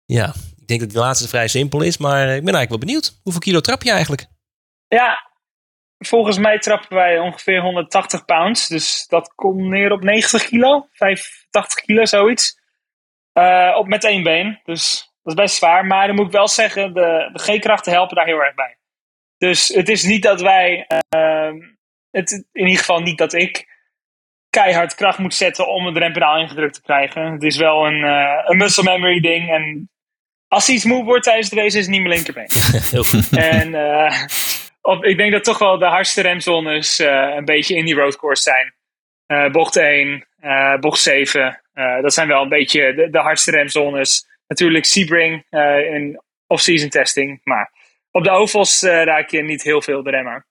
[0.05, 3.19] Ja, ik denk dat die laatste vrij simpel is, maar ik ben eigenlijk wel benieuwd.
[3.23, 4.25] Hoeveel kilo trap je eigenlijk?
[4.87, 5.31] Ja,
[5.97, 8.67] volgens mij trappen wij ongeveer 180 pounds.
[8.67, 12.59] Dus dat komt neer op 90 kilo, 85 kilo, zoiets.
[13.33, 14.59] Eh, op met één been.
[14.63, 15.85] Dus dat is best zwaar.
[15.85, 18.77] Maar dan moet ik wel zeggen, de, de G-krachten helpen daar heel erg bij.
[19.37, 21.55] Dus het is niet dat wij, ehm,
[22.11, 23.73] het, in ieder geval niet dat ik
[24.49, 27.31] keihard kracht moet zetten om het rempedaal ingedrukt te krijgen.
[27.31, 29.49] Het is wel een, eh, een muscle memory ding.
[29.51, 29.89] En
[30.47, 32.47] als iets moe wordt tijdens de race, is het niet mijn linkerbeen.
[32.91, 33.29] Heel goed.
[33.37, 34.11] En eh,
[34.81, 38.41] op, ik denk dat toch wel de hardste remzones eh, een beetje in die roadcourse
[38.43, 38.73] zijn.
[39.51, 41.61] Bocht 1, eh, bocht 7.
[41.73, 44.27] eh, dat zijn wel een beetje de, de hardste remzones.
[44.47, 47.41] Natuurlijk Sebring eh in off-season testing.
[47.43, 47.71] Maar
[48.11, 50.45] op de ovals eh, raak je niet heel veel de remmer.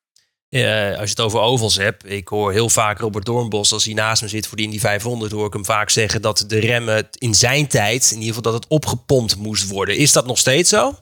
[0.49, 3.95] Ja, als je het over ovals hebt, ik hoor heel vaak Robert Doornbos, als hij
[3.95, 7.09] naast me zit voor die Indy 500, hoor ik hem vaak zeggen dat de remmen
[7.19, 9.97] in zijn tijd, in ieder geval dat het opgepompt moest worden.
[9.97, 10.93] Is dat nog steeds zo?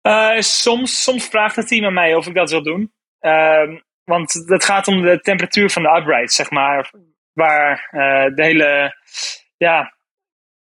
[0.00, 2.92] Eh, soms, soms vraagt het team aan mij of ik dat wil doen.
[3.18, 6.92] Ehm, want het gaat om de temperatuur van de upright, zeg maar.
[7.32, 8.96] Waar eh, de hele,
[9.56, 9.97] ja,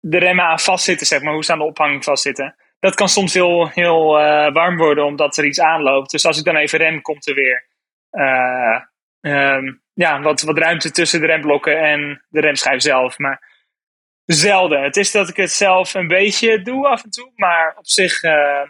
[0.07, 1.33] de remmen aan vastzitten, zeg maar.
[1.33, 2.55] Hoe ze aan de ophanging vastzitten.
[2.81, 6.11] dat kan soms heel, heel eh, warm worden omdat er iets aanloopt.
[6.11, 7.67] Dus als ik dan even rem, komt er weer
[8.11, 8.81] eh,
[9.21, 13.19] ehm, ja, wat, wat ruimte tussen de remblokken en de remschijf zelf.
[13.19, 13.53] Maar
[14.25, 14.83] zelden.
[14.83, 17.33] Het is dat ik het zelf een beetje doe af en toe.
[17.37, 18.63] Maar op zich, eh,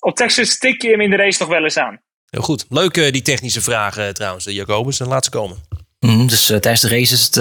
[0.00, 2.00] op Texas tik je hem in de race nog wel eens aan.
[2.30, 2.66] Heel goed.
[2.68, 5.00] Leuk eh, die technische vragen trouwens, Jacobus.
[5.00, 5.56] En laat ze komen.
[6.00, 7.34] Mhm, dus tijdens de race is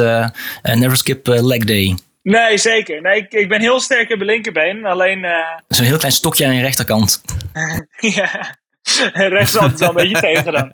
[0.62, 1.98] het never skip leg day.
[2.30, 3.02] Nee, zeker.
[3.02, 4.86] Nee, ik, ik ben heel sterk op mijn linkerbeen.
[4.86, 7.22] Alleen, eh, Zo'n heel klein stokje aan je rechterkant.
[8.20, 8.58] ja,
[9.38, 10.72] rechts is altijd wel een beetje tegen dan.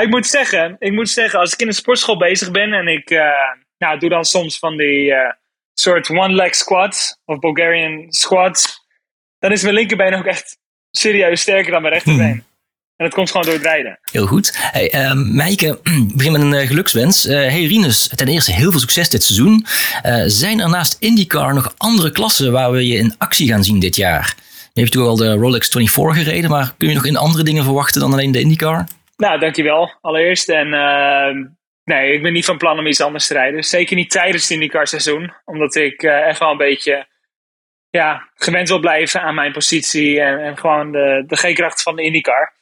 [0.00, 3.10] Ik moet zeggen, ik moet zeggen, als ik in een sportschool bezig ben en ik
[3.10, 3.28] eh,
[3.78, 5.32] nou, doe dan soms van die eh,
[5.74, 8.86] soort one-leg squats of Bulgarian squats,
[9.38, 10.58] dan is mijn linkerbeen ook echt
[10.90, 12.44] serieus sterker dan mijn rechterbeen.
[13.00, 13.98] En dat komt gewoon door het rijden.
[14.12, 14.56] Heel goed.
[14.56, 15.78] Hey, uh, Meike,
[16.16, 17.26] begin met een eh, gelukswens.
[17.26, 19.66] Eh, hey Rinus, ten eerste heel veel succes dit seizoen.
[20.02, 23.78] Eh, zijn er naast IndyCar nog andere klassen waar we je in actie gaan zien
[23.78, 24.34] dit jaar?
[24.72, 27.64] Je hebt natuurlijk al de Rolex 24 gereden, maar kun je nog in andere dingen
[27.64, 28.84] verwachten dan alleen de IndyCar?
[29.16, 30.48] Nou, dankjewel allereerst.
[30.48, 31.34] En eh,
[31.84, 33.64] nee, ik ben niet van plan om iets anders te rijden.
[33.64, 35.32] Zeker niet tijdens het IndyCar seizoen.
[35.44, 37.06] Omdat ik echt wel een beetje
[37.90, 40.20] ja, gewend wil blijven aan mijn positie.
[40.20, 42.58] En, en gewoon de, de G-kracht van de IndyCar.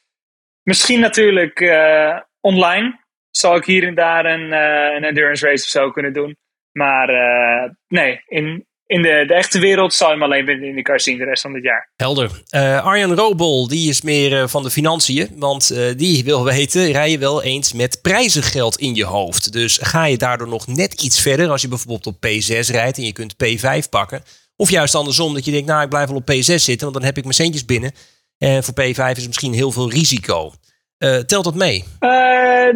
[0.68, 3.00] Misschien natuurlijk eh, online.
[3.30, 6.36] Zal ik hier en daar een, eh, een endurance race of zo kunnen doen.
[6.72, 10.70] Maar eh, nee, in, in de, de echte wereld zal je hem alleen binnen de
[10.70, 11.92] IndyCar zien de rest van dit jaar.
[11.96, 12.42] Helder.
[12.48, 15.28] Eh, Arjan Robol, die is meer van de financiën.
[15.34, 19.52] Want die wil weten, rij je wel eens met prijzengeld in je hoofd?
[19.52, 23.04] Dus ga je daardoor nog net iets verder als je bijvoorbeeld op P6 rijdt en
[23.04, 24.22] je kunt P5 pakken?
[24.56, 27.04] Of juist andersom, dat je denkt, nou ik blijf wel op P6 zitten, want dan
[27.04, 27.92] heb ik mijn centjes binnen.
[28.38, 30.52] En voor P5 is misschien heel veel risico.
[30.98, 31.84] Eh, telt dat mee?
[31.98, 32.68] Eh,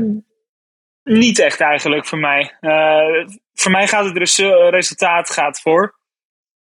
[1.02, 2.56] niet echt eigenlijk voor mij.
[2.60, 5.98] Eh, voor mij gaat het resu- resultaat gaat voor.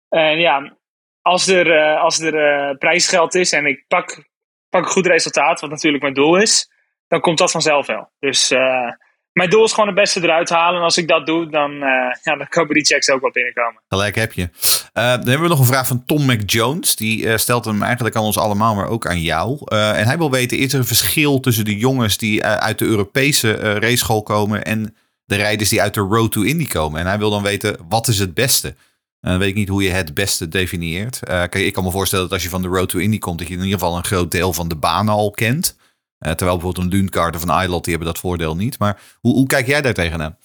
[0.09, 0.77] En ja,
[1.23, 4.29] als er, eh, als er eh, prijsgeld is en ik pak,
[4.69, 6.71] pak een goed resultaat, wat natuurlijk mijn doel is,
[7.09, 8.13] dan komt dat vanzelf wel.
[8.19, 8.91] Dus eh,
[9.35, 10.79] mijn doel is gewoon het beste eruit halen.
[10.79, 13.83] En als ik dat doe, dan, eh, ja, dan komen die checks ook wel binnenkomen.
[13.89, 14.49] Gelijk heb je.
[14.93, 16.97] Eh, dan hebben we nog een vraag van Tom McJones.
[16.97, 19.59] Die eh, stelt hem eigenlijk aan ons allemaal, maar ook aan jou.
[19.69, 23.59] En hij wil weten, is er een verschil tussen de jongens die uit de Europese
[23.59, 27.01] uh, raceschool komen en de rijders die uit de Road to Indy komen?
[27.01, 28.75] En hij wil dan weten, wat is het beste?
[29.21, 31.21] Dan weet ik niet hoe je het beste definieert.
[31.25, 33.49] Kijk, ik kan me voorstellen dat als je van de Road to Indy komt, dat
[33.49, 35.77] je in ieder geval een groot deel van de banen al kent.
[36.25, 38.79] Eh, terwijl bijvoorbeeld een Lundgaard of een Eilot, die hebben dat voordeel niet.
[38.79, 40.39] Maar hoe, hoe kijk jij daar tegenaan?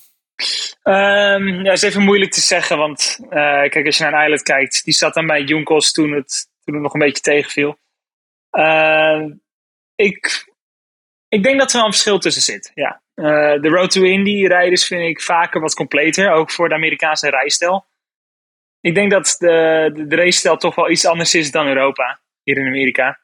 [0.83, 4.83] Ehm ja, is even moeilijk te zeggen, want eh, kijk, als je naar een kijkt,
[4.83, 7.77] die zat dan bij Junkos toen het, toen het nog een beetje tegenviel.
[8.49, 9.31] Ehm,
[9.95, 10.53] ik,
[11.27, 13.01] ik denk dat er wel een verschil tussen zit, ja.
[13.13, 17.29] Eh, de Road to Indy rijders vind ik vaker wat completer, ook voor de Amerikaanse
[17.29, 17.85] rijstijl.
[18.81, 22.67] Ik denk dat de, de, de toch wel iets anders is dan Europa, hier in
[22.67, 23.19] Amerika.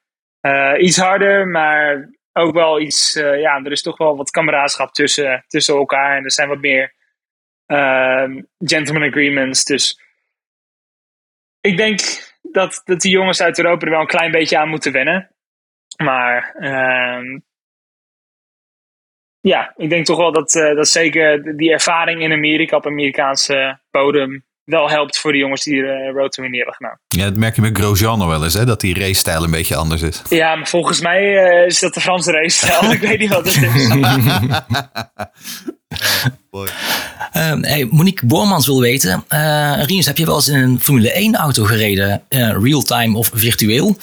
[0.78, 5.44] Iets harder, maar ook wel iets, eh, ja, er is toch wel wat kameraadschap tussen,
[5.48, 6.94] tussen elkaar en er zijn wat meer
[7.66, 9.64] ehm, gentleman agreements.
[9.64, 10.02] Dus
[11.62, 12.00] ik denk
[12.42, 15.32] dat, dat die jongens uit Europa er wel een klein beetje aan moeten wennen.
[16.04, 17.40] Maar ehm,
[19.40, 23.80] ja, ik denk toch wel dat, eh, dat zeker die ervaring in Amerika op Amerikaanse
[23.92, 27.00] bodem wel helpt voor de jongens die de Road to Indy hebben gedaan.
[27.08, 28.66] Ja, dat merk je met Grosjean nog wel eens, hè?
[28.66, 30.22] dat die racestijl een beetje anders is.
[30.30, 33.64] Ja, maar volgens mij eh, is dat de Franse race ik weet niet wat het
[33.64, 33.90] is.
[37.38, 41.12] Uh, hey, Monique Boormans wil weten, uh, Rinus, heb je wel eens in een Formule
[41.12, 43.98] 1 auto gereden, uh, real-time of virtueel?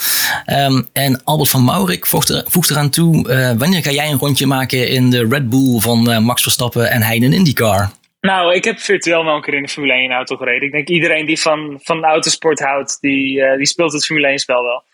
[0.46, 4.18] Um, en Albert van Maurik voegt, er, voegt eraan toe, uh, wanneer ga jij een
[4.18, 7.90] rondje maken in de Red Bull van uh, Max Verstappen en hij in een IndyCar?
[8.26, 10.62] Nou, ik heb virtueel wel een keer in een Formule 1 auto gereden.
[10.62, 14.38] Ik denk iedereen die van, van autosport houdt, die, uh, die speelt het Formule 1
[14.38, 14.84] spel wel.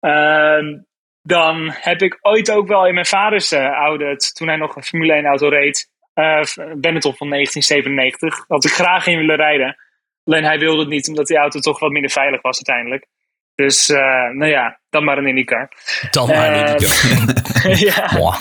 [0.00, 0.80] Uh,
[1.22, 4.82] dan heb ik ooit ook wel in mijn vaders uh, oude, toen hij nog een
[4.82, 9.76] Formule 1 auto reed, uh, Benetton van 1997, had ik graag in willen rijden.
[10.24, 13.06] Alleen hij wilde het niet, omdat die auto toch wat minder veilig was uiteindelijk.
[13.54, 15.68] Dus, nou ja, dan maar een IndyCar.
[16.10, 17.76] Dan maar een IndyCar.
[17.88, 18.36] ja.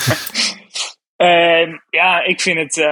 [1.89, 2.87] ja, ik vind het...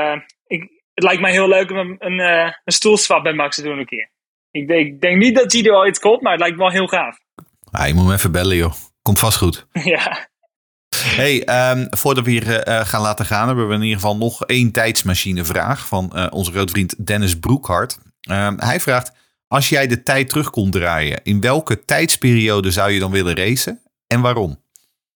[0.95, 3.61] Ik, het lijkt mij heel leuk om een, een, uh, een stoelswap bij Max te
[3.61, 4.09] doen een keer.
[4.51, 6.71] Ik denk, ik denk niet dat hij er ooit komt, maar het lijkt me wel
[6.71, 7.17] heel gaaf.
[7.71, 8.73] Ah, je moet hem even bellen, joh.
[9.01, 9.67] Komt vast goed.
[9.95, 10.27] ja.
[10.95, 14.45] Hey, um, voordat we hier uh, gaan laten gaan, hebben we in ieder geval nog
[14.45, 17.99] één tijdsmachinevraag van uh, onze grote vriend Dennis Broekhart.
[18.29, 19.11] Um, hij vraagt:
[19.47, 23.81] Als jij de tijd terug kon draaien, in welke tijdsperiode zou je dan willen racen
[24.07, 24.63] en waarom?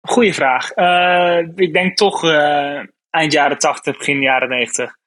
[0.01, 0.71] Goeie vraag.
[1.55, 2.25] Ik denk toch
[3.11, 4.99] eind jaren 80, begin jaren 90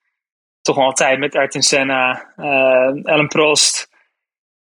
[0.62, 2.34] toch wel een tijd met Ayrton Senna,
[3.04, 3.90] Ellen Prost.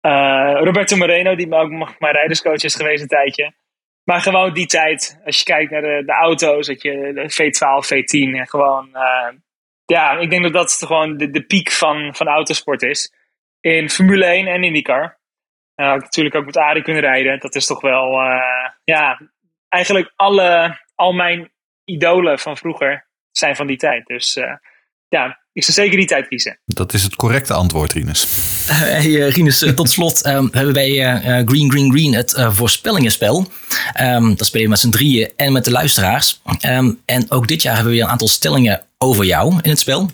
[0.02, 1.70] Eh, Roberto Moreno, die ook
[2.00, 3.54] mijn rijderscoach is geweest een tijdje.
[4.04, 8.40] Maar gewoon die tijd, als je kijkt naar de, auto's, dat je de V12, V10
[8.40, 8.90] en gewoon.
[8.94, 9.34] eh,
[9.86, 13.14] ja, ik denk dat dat gewoon de, de piek van, van autosport is.
[13.60, 15.20] In Formule 1 en IndyCar.
[15.76, 17.40] Uh, natuurlijk ook met Arie kunnen rijden.
[17.40, 19.20] Dat is toch wel, eh, ja,
[19.70, 21.52] eigenlijk alle, al mijn
[21.84, 24.06] idolen van vroeger zijn van die tijd.
[24.06, 24.54] Dus eh,
[25.14, 26.60] ja, ik zou zeker die tijd kiezen.
[26.66, 28.28] Dat is het correcte antwoord, Rinus.
[28.64, 32.34] Hey, eh, Rinus, eh, tot slot ehm, hebben wij eh, eh, Green Green Green het
[32.34, 33.48] eh, voorspellingenspel.
[33.94, 36.42] Ehm dat spelen we met z'n drieën en met de luisteraars.
[36.60, 39.80] Ehm, en ook dit jaar hebben we weer een aantal stellingen over jou in het
[39.80, 40.10] spel.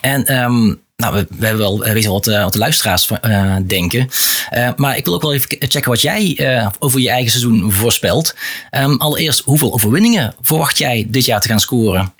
[0.00, 3.10] En ehm, nou, we, we hebben wel we weten wel wat, eh, wat de luisteraars
[3.10, 4.08] eh, denken.
[4.50, 7.72] Eh, maar ik wil ook wel even checken wat jij eh, over je eigen seizoen
[7.72, 8.34] voorspelt.
[8.70, 12.14] Ehm, allereerst, hoeveel overwinningen verwacht jij dit jaar te gaan scoren?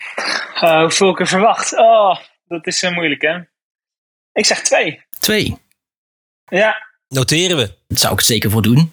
[0.62, 1.78] Uh, hoeveel ik er verwacht?
[1.78, 2.16] Oh,
[2.48, 3.38] dat is uh, moeilijk hè.
[4.32, 5.04] Ik zeg twee.
[5.18, 5.56] Twee.
[6.48, 7.74] Ja, Noteren we.
[7.88, 8.92] Dat zou ik zeker voor doen.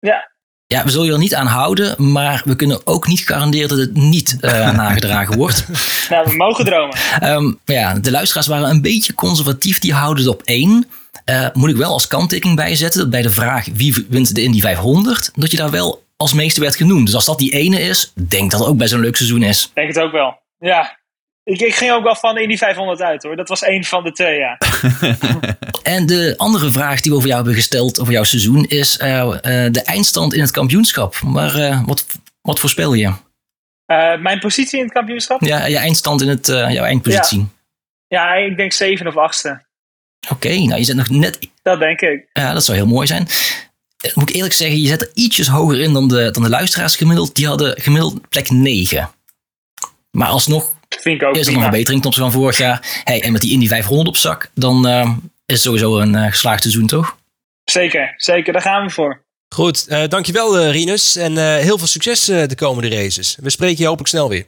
[0.00, 0.30] ja.
[0.74, 3.78] Ja, we zullen je er niet aan houden, maar we kunnen ook niet garanderen dat
[3.78, 5.66] het niet eh, nagedragen wordt.
[6.10, 6.96] Nou, we mogen dromen.
[7.20, 10.86] Ehm, ja, de luisteraars waren een beetje conservatief, die houden het op één.
[11.24, 14.60] Eh, moet ik wel als kanttekening bijzetten dat bij de vraag wie wint de Indy
[14.60, 17.06] 500, dat je daar wel als meeste werd genoemd.
[17.06, 19.70] Dus als dat die ene is, denk dat het ook best een leuk seizoen is.
[19.74, 20.38] Denk het ook wel.
[20.58, 20.97] Ja.
[21.48, 23.36] Ik, ik ging ook wel van de Indy 500 uit hoor.
[23.36, 24.58] Dat was één van de twee, ja.
[25.82, 29.20] En de andere vraag die we over jou hebben gesteld over jouw seizoen is eh,
[29.20, 31.20] eh, de eindstand in het kampioenschap.
[31.22, 32.06] Maar eh, wat,
[32.40, 33.12] wat voorspel je?
[34.20, 35.40] Mijn positie in het kampioenschap?
[35.40, 37.46] Ja, je eindstand in het, jouw eindpositie.
[38.08, 38.34] Ja.
[38.34, 39.66] ja, ik denk zeven of achtste.
[40.30, 41.38] Oké, okay, nou je zet nog net...
[41.62, 42.28] Dat denk ik.
[42.32, 43.28] Ja, dat zou heel mooi zijn.
[44.14, 46.96] Moet ik eerlijk zeggen, je zet er ietsjes hoger in dan de, dan de luisteraars
[46.96, 47.34] gemiddeld.
[47.34, 49.10] Die hadden gemiddeld plek 9.
[50.10, 53.00] Maar alsnog Vind ik ook is er nog een verbetering ten opzichte van vorig jaar.
[53.04, 55.10] Hey, en met die Indy 500 op zak, dan uh,
[55.46, 57.16] is het sowieso een uh, geslaagd seizoen, toch?
[57.64, 58.52] Zeker, zeker.
[58.52, 59.22] Daar gaan we voor.
[59.54, 61.16] Goed, uh, dankjewel uh, Rinus.
[61.16, 63.36] En uh, heel veel succes de komende races.
[63.40, 64.46] We spreken je hopelijk snel weer.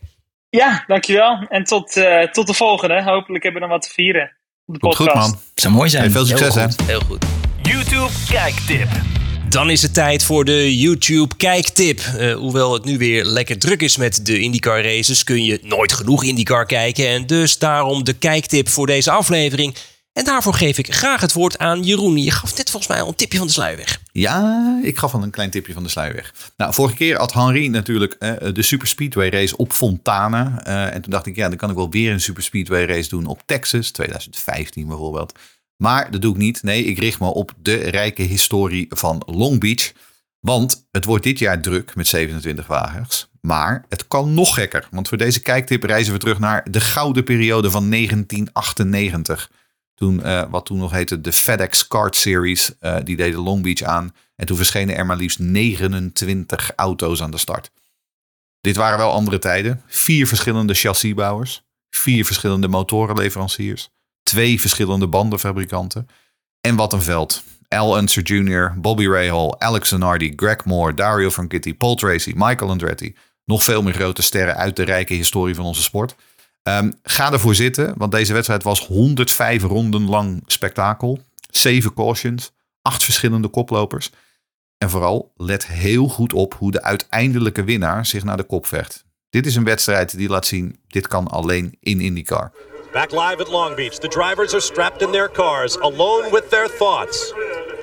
[0.51, 1.47] Ja, dankjewel.
[1.49, 1.93] En tot,
[2.33, 3.03] tot de volgende.
[3.03, 4.37] Hopelijk hebben we nog wat te vieren
[4.67, 5.11] op de podcast.
[5.11, 5.41] Goed man.
[5.55, 6.03] Zou mooi zijn.
[6.03, 6.69] Hey, veel succes heel hè.
[6.69, 7.25] Goed, heel goed.
[7.63, 9.20] YouTube kijktip.
[9.51, 12.01] Dan is het tijd voor de YouTube kijktip.
[12.01, 15.93] Uh, hoewel het nu weer lekker druk is met de IndyCar races, kun je nooit
[15.93, 17.09] genoeg IndyCar kijken.
[17.09, 19.77] En dus daarom de kijktip voor deze aflevering.
[20.13, 22.17] En daarvoor geef ik graag het woord aan Jeroen.
[22.17, 24.01] Je gaf net volgens mij al een tipje van de sluier weg.
[24.13, 26.35] Ja, ik gaf al een klein tipje van de sluier weg.
[26.57, 30.63] Nou, vorige keer had Henri natuurlijk uh, de Super Speedway race op Fontana.
[30.67, 33.09] Uh, en toen dacht ik, ja, dan kan ik wel weer een Super Speedway race
[33.09, 35.33] doen op Texas, 2015 bijvoorbeeld.
[35.81, 36.63] Maar dat doe ik niet.
[36.63, 39.93] Nee, ik richt me op de rijke historie van Long Beach.
[40.41, 43.31] Want het wordt dit jaar druk met 27 wagens.
[43.41, 44.89] Maar het kan nog gekker.
[44.91, 49.51] Want voor deze kijktip reizen we terug naar de gouden periode van 1998.
[49.95, 52.73] Toen, uh, wat toen nog heette de FedEx Kart Series.
[52.81, 54.15] Uh, die deden Long Beach aan.
[54.37, 57.71] En toen verschenen er maar liefst 29 auto's aan de start.
[58.61, 59.83] Dit waren wel andere tijden.
[59.87, 61.63] Vier verschillende chassisbouwers.
[61.91, 63.91] Vier verschillende motorenleveranciers
[64.31, 66.09] twee verschillende bandenfabrikanten.
[66.61, 67.43] En wat een veld.
[67.69, 73.17] Al Unser Jr., Bobby Rahal, Alex Zanardi, Greg Moore, Dario Franchitti, Paul Tracy, Michael Andretti.
[73.45, 76.15] Nog veel meer grote sterren uit de rijke historie van onze sport.
[76.63, 81.21] Um, ga ervoor zitten, want deze wedstrijd was 105 ronden lang spektakel.
[81.51, 82.53] Zeven cautions,
[82.83, 84.11] acht verschillende koplopers.
[84.79, 89.05] En vooral, let heel goed op hoe de uiteindelijke winnaar zich naar de kop vecht.
[89.31, 92.53] Dit is een wedstrijd die laat zien, dit kan alleen in IndyCar.
[92.93, 96.67] Back live at Long Beach, the drivers are strapped in their cars, alone with their
[96.67, 97.33] thoughts.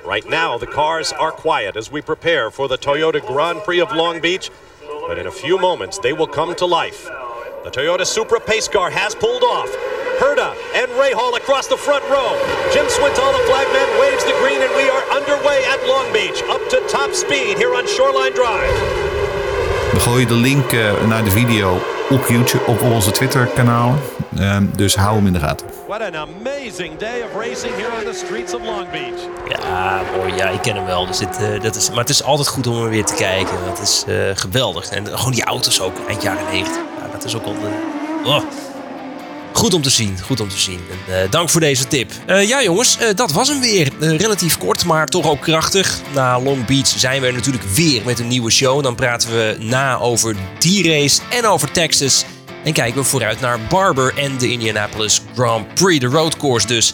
[0.04, 3.94] Right now, the cars are quiet as we prepare for the Toyota Grand Prix of
[3.94, 4.52] Long Beach,
[5.08, 7.06] but in a few moments, they will come to life.
[7.64, 9.70] The Toyota Supra pace car has pulled off.
[10.20, 12.36] Herda and Ray Hall across the front row.
[12.74, 16.68] Jim Swinton, the flagman, waves the green, and we are underway at Long Beach, up
[16.68, 18.76] to top speed here on Shoreline Drive.
[19.94, 21.80] We gooien de link uh, naar de video
[22.10, 23.96] op YouTube, op onze Twitter-kanaal.
[24.40, 25.68] Um, dus hou hem in de gaten.
[25.88, 29.22] What an amazing day of racing here on the streets of Long Beach.
[29.50, 30.34] Ja, mooi.
[30.36, 31.06] Ja, ik ken hem wel.
[31.06, 33.58] Dus dit, uh, dat is, maar het is altijd goed om hem weer te kijken.
[33.66, 34.90] Dat is uh, geweldig.
[34.90, 36.76] En gewoon die auto's ook, eind jaren 90.
[36.76, 37.56] Ja, dat is ook al...
[38.26, 38.42] Oh.
[39.54, 40.80] Goed om te zien, goed om te zien.
[40.92, 42.12] En, uh, dank voor deze tip.
[42.28, 43.92] Uh, ja jongens, uh, dat was hem weer.
[44.00, 46.00] relatief kort, maar toch ook krachtig.
[46.14, 48.84] Na Long Beach zijn we er natuurlijk weer met een nieuwe show.
[48.84, 52.26] Dan praten we na over die race en over Texas.
[52.68, 56.94] En kijken we vooruit naar Barber en de Indianapolis Grand Prix, de roadcourse dus.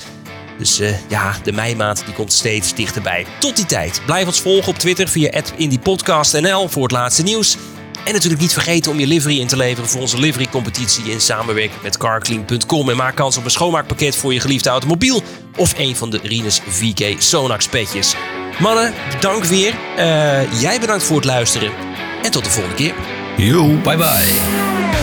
[0.58, 3.26] Dus ja, de meimaand die komt steeds dichterbij.
[3.40, 7.58] Tot die tijd, blijf ons volgen op Twitter via @indiepodcastnl voor het laatste nieuws.
[8.06, 11.22] En natuurlijk niet vergeten om je livery in te leveren voor onze livery competitie in
[11.22, 12.90] samenwerking met carclean.com.
[12.90, 15.24] En maak kans op een schoonmaakpakket voor je geliefde automobiel
[15.56, 18.16] of een van de Rinus VK Sonax petjes.
[18.60, 19.74] Mannen, dank weer.
[19.98, 21.72] Eh, jij bedankt voor het luisteren.
[22.24, 22.94] En tot de volgende keer.
[23.38, 23.68] Yo.
[23.68, 25.03] Bye bye.